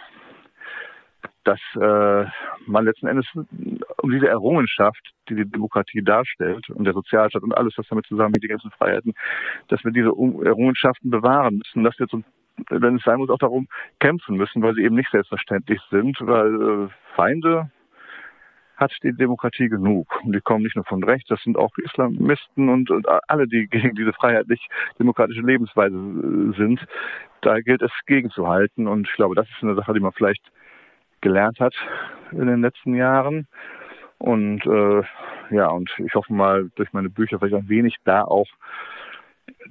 dass 1.44 1.60
äh, 1.76 2.26
man 2.66 2.84
letzten 2.84 3.06
Endes 3.06 3.26
um 4.02 4.10
diese 4.10 4.28
Errungenschaft, 4.28 5.12
die 5.28 5.34
die 5.34 5.50
Demokratie 5.50 6.02
darstellt 6.02 6.68
und 6.70 6.84
der 6.84 6.94
Sozialstaat 6.94 7.42
und 7.42 7.56
alles, 7.56 7.74
was 7.76 7.86
damit 7.88 8.06
zusammenhängt, 8.06 8.42
die 8.42 8.48
ganzen 8.48 8.70
Freiheiten, 8.70 9.14
dass 9.68 9.82
wir 9.84 9.92
diese 9.92 10.08
Errungenschaften 10.08 11.10
bewahren 11.10 11.58
müssen, 11.58 11.84
dass 11.84 11.98
wir 11.98 12.08
zum 12.08 12.24
wenn 12.70 12.96
es 12.96 13.04
sein 13.04 13.18
muss, 13.18 13.30
auch 13.30 13.38
darum 13.38 13.68
kämpfen 14.00 14.36
müssen, 14.36 14.62
weil 14.62 14.74
sie 14.74 14.82
eben 14.82 14.96
nicht 14.96 15.12
selbstverständlich 15.12 15.80
sind, 15.90 16.16
weil 16.20 16.86
äh, 16.86 16.88
Feinde 17.14 17.70
hat 18.76 18.92
die 19.02 19.12
Demokratie 19.12 19.68
genug. 19.68 20.08
Und 20.24 20.34
die 20.34 20.40
kommen 20.40 20.62
nicht 20.62 20.76
nur 20.76 20.84
von 20.84 21.02
rechts, 21.02 21.28
das 21.28 21.42
sind 21.42 21.56
auch 21.56 21.76
Islamisten 21.78 22.68
und, 22.68 22.90
und 22.90 23.06
alle, 23.28 23.46
die 23.46 23.66
gegen 23.66 23.94
diese 23.94 24.12
freiheitlich-demokratische 24.12 25.42
Lebensweise 25.42 25.96
äh, 25.96 26.56
sind. 26.56 26.86
Da 27.40 27.60
gilt 27.60 27.82
es 27.82 27.92
gegenzuhalten. 28.06 28.86
Und 28.86 29.08
ich 29.08 29.14
glaube, 29.14 29.34
das 29.34 29.48
ist 29.48 29.62
eine 29.62 29.74
Sache, 29.74 29.94
die 29.94 30.00
man 30.00 30.12
vielleicht 30.12 30.42
gelernt 31.20 31.58
hat 31.58 31.74
in 32.30 32.46
den 32.46 32.60
letzten 32.60 32.94
Jahren. 32.94 33.48
Und 34.18 34.66
äh, 34.66 35.02
ja, 35.50 35.68
und 35.70 35.90
ich 35.98 36.14
hoffe 36.14 36.32
mal 36.32 36.70
durch 36.74 36.92
meine 36.92 37.08
Bücher 37.08 37.38
vielleicht 37.38 37.54
ein 37.54 37.68
wenig 37.68 37.96
da 38.04 38.24
auch 38.24 38.48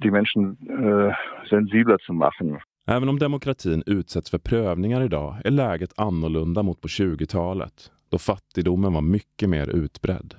die 0.02 0.10
Menschen 0.10 0.56
äh, 0.68 1.12
sensibler 1.48 1.98
zu 1.98 2.12
machen. 2.12 2.58
Även 2.86 3.08
om 3.08 3.18
demokratin 3.18 3.82
utsätts 3.86 4.30
för 4.30 4.38
prövningar 4.38 5.02
idag 5.02 5.36
är 5.44 5.50
läget 5.50 5.92
annorlunda 5.96 6.62
mot 6.62 6.80
på 6.80 6.88
20-talet, 6.88 7.92
då 8.08 8.18
fattigdomen 8.18 8.92
var 8.92 9.00
mycket 9.00 9.48
mer 9.48 9.68
utbredd. 9.68 10.34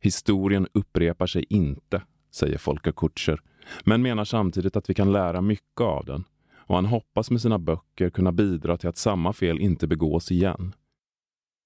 Historien 0.00 0.66
upprepar 0.72 1.26
sig 1.26 1.44
inte, 1.48 2.02
säger 2.30 2.58
Folke 2.58 2.92
Kutscher, 2.92 3.40
men 3.84 4.02
menar 4.02 4.24
samtidigt 4.24 4.76
att 4.76 4.90
vi 4.90 4.94
kan 4.94 5.12
lära 5.12 5.40
mycket 5.40 5.80
av 5.80 6.04
den 6.04 6.24
och 6.66 6.74
han 6.74 6.86
hoppas 6.86 7.30
med 7.30 7.40
sina 7.40 7.58
böcker 7.58 8.10
kunna 8.10 8.32
bidra 8.32 8.76
till 8.76 8.88
att 8.88 8.96
samma 8.96 9.32
fel 9.32 9.60
inte 9.60 9.86
begås 9.86 10.32
igen. 10.32 10.74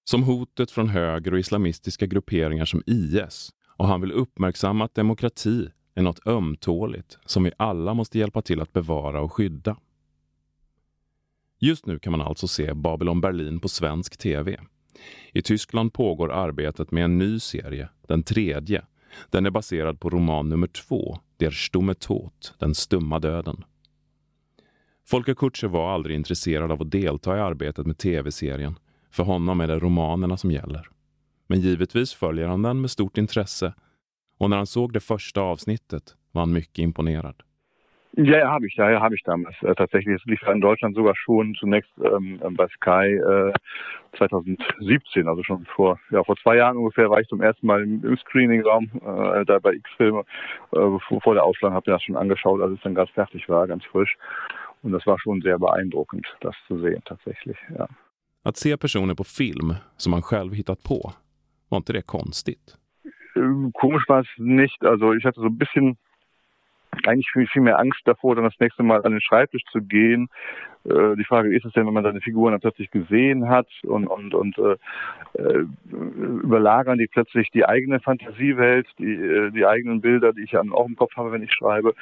Som 0.09 0.23
hotet 0.23 0.71
från 0.71 0.89
höger 0.89 1.33
och 1.33 1.39
islamistiska 1.39 2.07
grupperingar 2.07 2.65
som 2.65 2.83
IS 2.87 3.51
och 3.77 3.87
han 3.87 4.01
vill 4.01 4.13
uppmärksamma 4.13 4.85
att 4.85 4.95
demokrati 4.95 5.69
är 5.95 6.03
något 6.03 6.27
ömtåligt 6.27 7.19
som 7.25 7.45
vi 7.45 7.53
alla 7.57 7.95
måste 7.95 8.19
hjälpa 8.19 8.43
till 8.43 8.61
att 8.61 8.73
bevara 8.73 9.21
och 9.21 9.33
skydda. 9.33 9.77
Just 11.59 11.87
nu 11.87 11.99
kan 11.99 12.11
man 12.11 12.21
alltså 12.21 12.49
se 12.49 12.75
Babylon 12.75 13.21
Berlin 13.21 13.61
på 13.61 13.69
svensk 13.69 14.17
tv. 14.17 14.61
I 15.33 15.43
Tyskland 15.43 15.93
pågår 15.93 16.33
arbetet 16.33 16.91
med 16.91 17.05
en 17.05 17.19
ny 17.19 17.41
serie, 17.41 17.89
den 18.07 18.23
tredje. 18.23 18.85
Den 19.31 19.47
är 19.47 19.51
baserad 19.51 20.01
på 20.01 20.11
roman 20.11 20.49
nummer 20.49 20.67
två, 20.67 21.19
Der 21.37 21.51
Stumme 21.51 21.95
Tod, 21.95 22.33
Den 22.59 22.75
stumma 22.75 23.19
döden. 23.19 23.65
Folke 25.07 25.35
Kutscher 25.35 25.69
var 25.69 25.91
aldrig 25.95 26.17
intresserad 26.17 26.73
av 26.73 26.83
att 26.83 26.91
delta 26.91 27.37
i 27.37 27.41
arbetet 27.41 27.87
med 27.87 27.99
tv-serien. 27.99 28.75
För 29.11 29.23
honom 29.23 29.61
är 29.61 29.67
det 29.67 29.79
romanerna 29.79 30.37
som 30.37 30.51
gäller. 30.51 30.89
Men 31.47 31.61
givetvis 31.61 32.15
följer 32.15 32.49
han 32.49 32.63
den 32.63 32.81
med 32.81 32.91
stort 32.91 33.19
intresse 33.19 33.75
och 34.39 34.51
när 34.51 34.57
han 34.57 34.67
såg 34.67 34.93
det 34.93 35.01
första 35.01 35.41
avsnittet 35.41 36.17
var 36.33 36.43
han 36.43 36.53
mycket 36.53 36.79
imponerad. 36.79 37.43
Ja, 38.21 38.49
habe 38.49 38.67
ich, 38.67 38.77
ja, 38.77 38.91
ja 38.91 39.01
habe 39.01 39.15
ich 39.15 39.23
damals. 39.23 39.55
Äh, 39.63 39.75
tatsächlich, 39.75 40.17
es 40.17 40.25
lief 40.25 40.43
in 40.43 40.61
Deutschland 40.61 40.97
sogar 40.97 41.15
schon 41.15 41.55
zunächst 41.55 41.91
ähm, 42.03 42.41
bei 42.57 42.67
Sky 42.69 43.15
äh, 43.15 43.53
2017, 44.17 45.29
also 45.29 45.43
schon 45.45 45.65
vor, 45.67 46.01
ja, 46.11 46.25
vor 46.25 46.37
zwei 46.43 46.57
Jahren 46.57 46.79
ungefähr 46.79 47.11
war 47.11 47.21
ich 47.21 47.29
zum 47.29 47.43
ersten 47.43 47.67
Mal 47.67 47.83
im, 47.83 48.05
im 48.05 48.17
Screening-Raum, 48.17 48.91
äh, 48.95 49.45
da 49.45 49.59
bei 49.61 49.75
X-Filme, 49.75 50.25
äh, 50.73 51.19
vor 51.21 51.35
der 51.35 51.45
Ausstrahlung 51.45 51.77
habe 51.77 51.85
ich 51.87 51.95
das 51.95 52.03
schon 52.03 52.17
angeschaut, 52.17 52.61
als 52.61 52.73
es 52.73 52.81
dann 52.83 52.95
ganz 52.95 53.11
fertig 53.11 53.49
war, 53.49 53.69
ganz 53.69 53.85
frisch. 53.85 54.17
Und 54.83 54.93
das 54.93 55.07
war 55.07 55.19
schon 55.21 55.41
sehr 55.43 55.59
beeindruckend, 55.59 56.27
das 56.41 56.57
zu 56.67 56.81
sehen 56.81 57.03
tatsächlich. 57.05 57.57
Ja. 57.79 57.89
Att 58.49 58.57
se 58.57 58.77
personer 58.77 59.15
på 59.15 59.25
film 59.25 59.75
som 59.97 60.11
man 60.11 60.23
själv 60.23 60.53
hittat 60.55 60.83
på, 60.83 61.13
var 61.69 61.79
inte 61.79 61.93
det 61.93 62.03
konstigt? 62.03 62.77
Ähm, 63.37 63.73
komisch 63.73 64.09
war 64.09 64.21
es 64.21 64.29
nicht. 64.39 64.85
Also 64.85 65.15
ich 65.15 65.25
hatte 65.25 65.41
so 65.41 65.47
ein 65.47 65.59
bisschen 65.59 65.97
eigentlich 67.07 67.31
viel, 67.53 67.63
mehr 67.63 67.79
Angst 67.79 68.01
davor, 68.05 68.35
dann 68.35 68.45
das 68.45 68.61
nächste 68.61 68.83
Mal 68.83 69.05
an 69.05 69.13
den 69.13 69.21
Schreibtisch 69.21 69.63
zu 69.71 69.83
gehen. 69.83 70.29
Äh, 70.85 71.17
die 71.17 71.25
Frage 71.25 71.55
ist 71.55 71.67
es 71.67 71.73
denn, 71.73 71.87
wenn 71.87 71.93
man 71.93 72.05
seine 72.05 72.23
Figuren 72.23 72.53
dann 72.53 72.61
plötzlich 72.61 72.91
gesehen 72.91 73.51
hat 73.51 73.69
und, 73.83 74.07
und, 74.07 74.35
und 74.35 74.57
äh, 74.59 74.77
äh 75.35 75.67
überlagern 76.43 76.99
die 76.99 77.07
plötzlich 77.07 77.51
die 77.51 77.67
eigene 77.67 78.01
Fantasiewelt, 78.01 78.87
die, 78.99 79.13
äh, 79.13 79.51
die 79.51 79.67
eigenen 79.67 80.01
Bilder, 80.01 80.33
die 80.33 80.45
ich 80.45 80.57
auch 80.57 80.87
im 80.87 80.97
Kopf 80.97 81.15
habe, 81.17 81.33
wenn 81.33 81.43
ich 81.43 81.53
schreibe. 81.53 81.95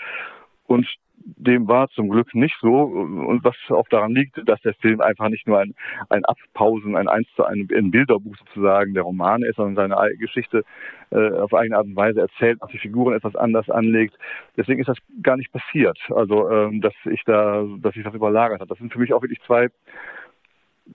Und 0.69 0.87
dem 1.25 1.69
war 1.69 1.89
zum 1.89 2.09
Glück 2.09 2.35
nicht 2.35 2.57
so. 2.61 2.83
Und 2.83 3.45
was 3.45 3.57
auch 3.71 3.89
daran 3.89 4.15
liegt, 4.15 4.41
dass 4.49 4.61
der 4.63 4.75
Film 4.75 5.01
einfach 5.01 5.29
nicht 5.29 5.47
nur 5.47 5.59
ein, 5.59 5.75
ein 6.09 6.25
Abpausen, 6.25 6.97
ein 6.97 7.09
eins 7.09 7.29
zu 7.35 7.45
einem 7.45 7.69
ein 7.75 7.91
Bilderbuch 7.91 8.37
sozusagen 8.37 8.95
der 8.95 9.03
Roman 9.03 9.43
ist, 9.43 9.57
sondern 9.57 9.91
seine 9.91 10.17
Geschichte 10.17 10.65
äh, 11.11 11.31
auf 11.31 11.55
eigene 11.55 11.77
Art 11.77 11.87
und 11.87 11.97
Weise 11.97 12.21
erzählt, 12.21 12.61
dass 12.63 12.71
die 12.71 12.79
Figuren 12.79 13.15
etwas 13.15 13.37
anders 13.37 13.69
anlegt. 13.71 14.17
Deswegen 14.57 14.81
ist 14.81 14.89
das 14.89 14.99
gar 15.23 15.37
nicht 15.37 15.53
passiert. 15.53 15.99
Also, 16.11 16.51
ähm, 16.51 16.81
dass 16.81 16.95
ich 17.11 17.23
da, 17.25 17.65
dass 17.79 17.97
ich 17.97 18.05
das 18.05 18.15
überlagert 18.15 18.61
habe. 18.61 18.69
Das 18.69 18.79
sind 18.79 18.93
für 18.93 18.99
mich 18.99 19.13
auch 19.13 19.23
wirklich 19.23 19.41
zwei 19.47 19.69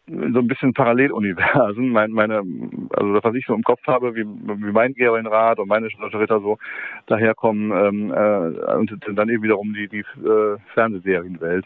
so 0.08 0.40
ein 0.40 0.48
bisschen 0.48 0.74
Paralleluniversen. 0.74 1.90
Mein, 1.98 2.12
meine, 2.12 2.44
also 2.92 3.14
das, 3.14 3.24
was 3.24 3.36
ich 3.36 3.46
so 3.46 3.54
im 3.54 3.64
Kopf 3.64 3.86
habe, 3.88 4.16
wie, 4.16 4.26
wie 4.26 4.72
mein 4.72 4.94
Gerinnenrat 4.94 5.60
und 5.60 5.68
meine 5.68 5.88
Ritter 5.88 6.40
so 6.40 6.58
daherkommen 7.08 7.72
ähm, 7.72 8.12
äh, 8.12 8.76
und 8.76 8.92
dann 9.16 9.30
eben 9.30 9.44
wiederum 9.44 9.74
die, 9.74 9.88
die 9.88 10.00
äh, 10.00 10.58
Fernsehserienwelt. 10.74 11.66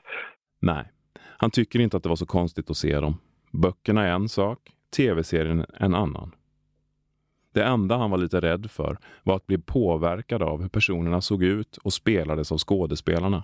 Nej, 0.59 0.85
han 1.37 1.51
tycker 1.51 1.79
inte 1.79 1.97
att 1.97 2.03
det 2.03 2.09
var 2.09 2.15
så 2.15 2.25
konstigt 2.25 2.69
att 2.69 2.77
se 2.77 2.99
dem. 2.99 3.17
Böckerna 3.51 4.07
är 4.07 4.11
en 4.11 4.29
sak, 4.29 4.59
tv-serien 4.95 5.65
en 5.79 5.95
annan. 5.95 6.31
Det 7.53 7.63
enda 7.63 7.97
han 7.97 8.11
var 8.11 8.17
lite 8.17 8.39
rädd 8.39 8.71
för 8.71 8.97
var 9.23 9.35
att 9.35 9.47
bli 9.47 9.57
påverkad 9.57 10.43
av 10.43 10.61
hur 10.61 10.69
personerna 10.69 11.21
såg 11.21 11.43
ut 11.43 11.77
och 11.77 11.93
spelades 11.93 12.51
av 12.51 12.57
skådespelarna. 12.57 13.43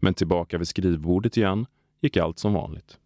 Men 0.00 0.14
tillbaka 0.14 0.58
vid 0.58 0.68
skrivbordet 0.68 1.36
igen 1.36 1.66
gick 2.00 2.16
allt 2.16 2.38
som 2.38 2.52
vanligt. 2.52 2.98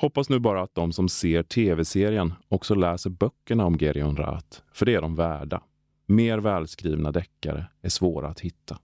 Hoppas 0.00 0.28
nu 0.28 0.38
bara 0.38 0.62
att 0.62 0.74
de 0.74 0.92
som 0.92 1.08
ser 1.08 1.42
tv-serien 1.42 2.32
också 2.48 2.74
läser 2.74 3.10
böckerna 3.10 3.64
om 3.64 3.78
Gerion 3.78 4.16
Rath, 4.16 4.58
för 4.72 4.86
det 4.86 4.94
är 4.94 5.00
de 5.00 5.14
värda. 5.14 5.62
Mer 6.06 6.38
välskrivna 6.38 7.12
deckare 7.12 7.66
är 7.82 7.88
svåra 7.88 8.28
att 8.28 8.40
hitta. 8.40 8.78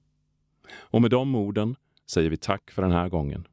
Och 0.74 1.02
med 1.02 1.10
de 1.10 1.34
orden 1.34 1.76
säger 2.10 2.30
vi 2.30 2.36
tack 2.36 2.70
för 2.70 2.82
den 2.82 2.92
här 2.92 3.08
gången. 3.08 3.46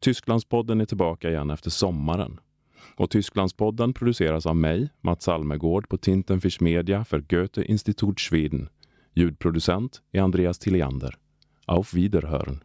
Tysklandspodden 0.00 0.80
är 0.80 0.84
tillbaka 0.84 1.30
igen 1.30 1.50
efter 1.50 1.70
sommaren. 1.70 2.40
Och 2.96 3.10
Tysklandspodden 3.10 3.92
produceras 3.92 4.46
av 4.46 4.56
mig, 4.56 4.88
Mats 5.00 5.28
Almegård 5.28 5.88
på 5.88 5.96
Tintenfisch 5.96 6.62
Media 6.62 7.04
för 7.04 7.20
Goethe 7.20 7.62
Institut 7.62 8.20
Schweden. 8.20 8.68
Ljudproducent 9.14 10.02
är 10.12 10.20
Andreas 10.20 10.58
Tilliander. 10.58 11.16
Auf 11.66 11.94
Wiederhören. 11.94 12.64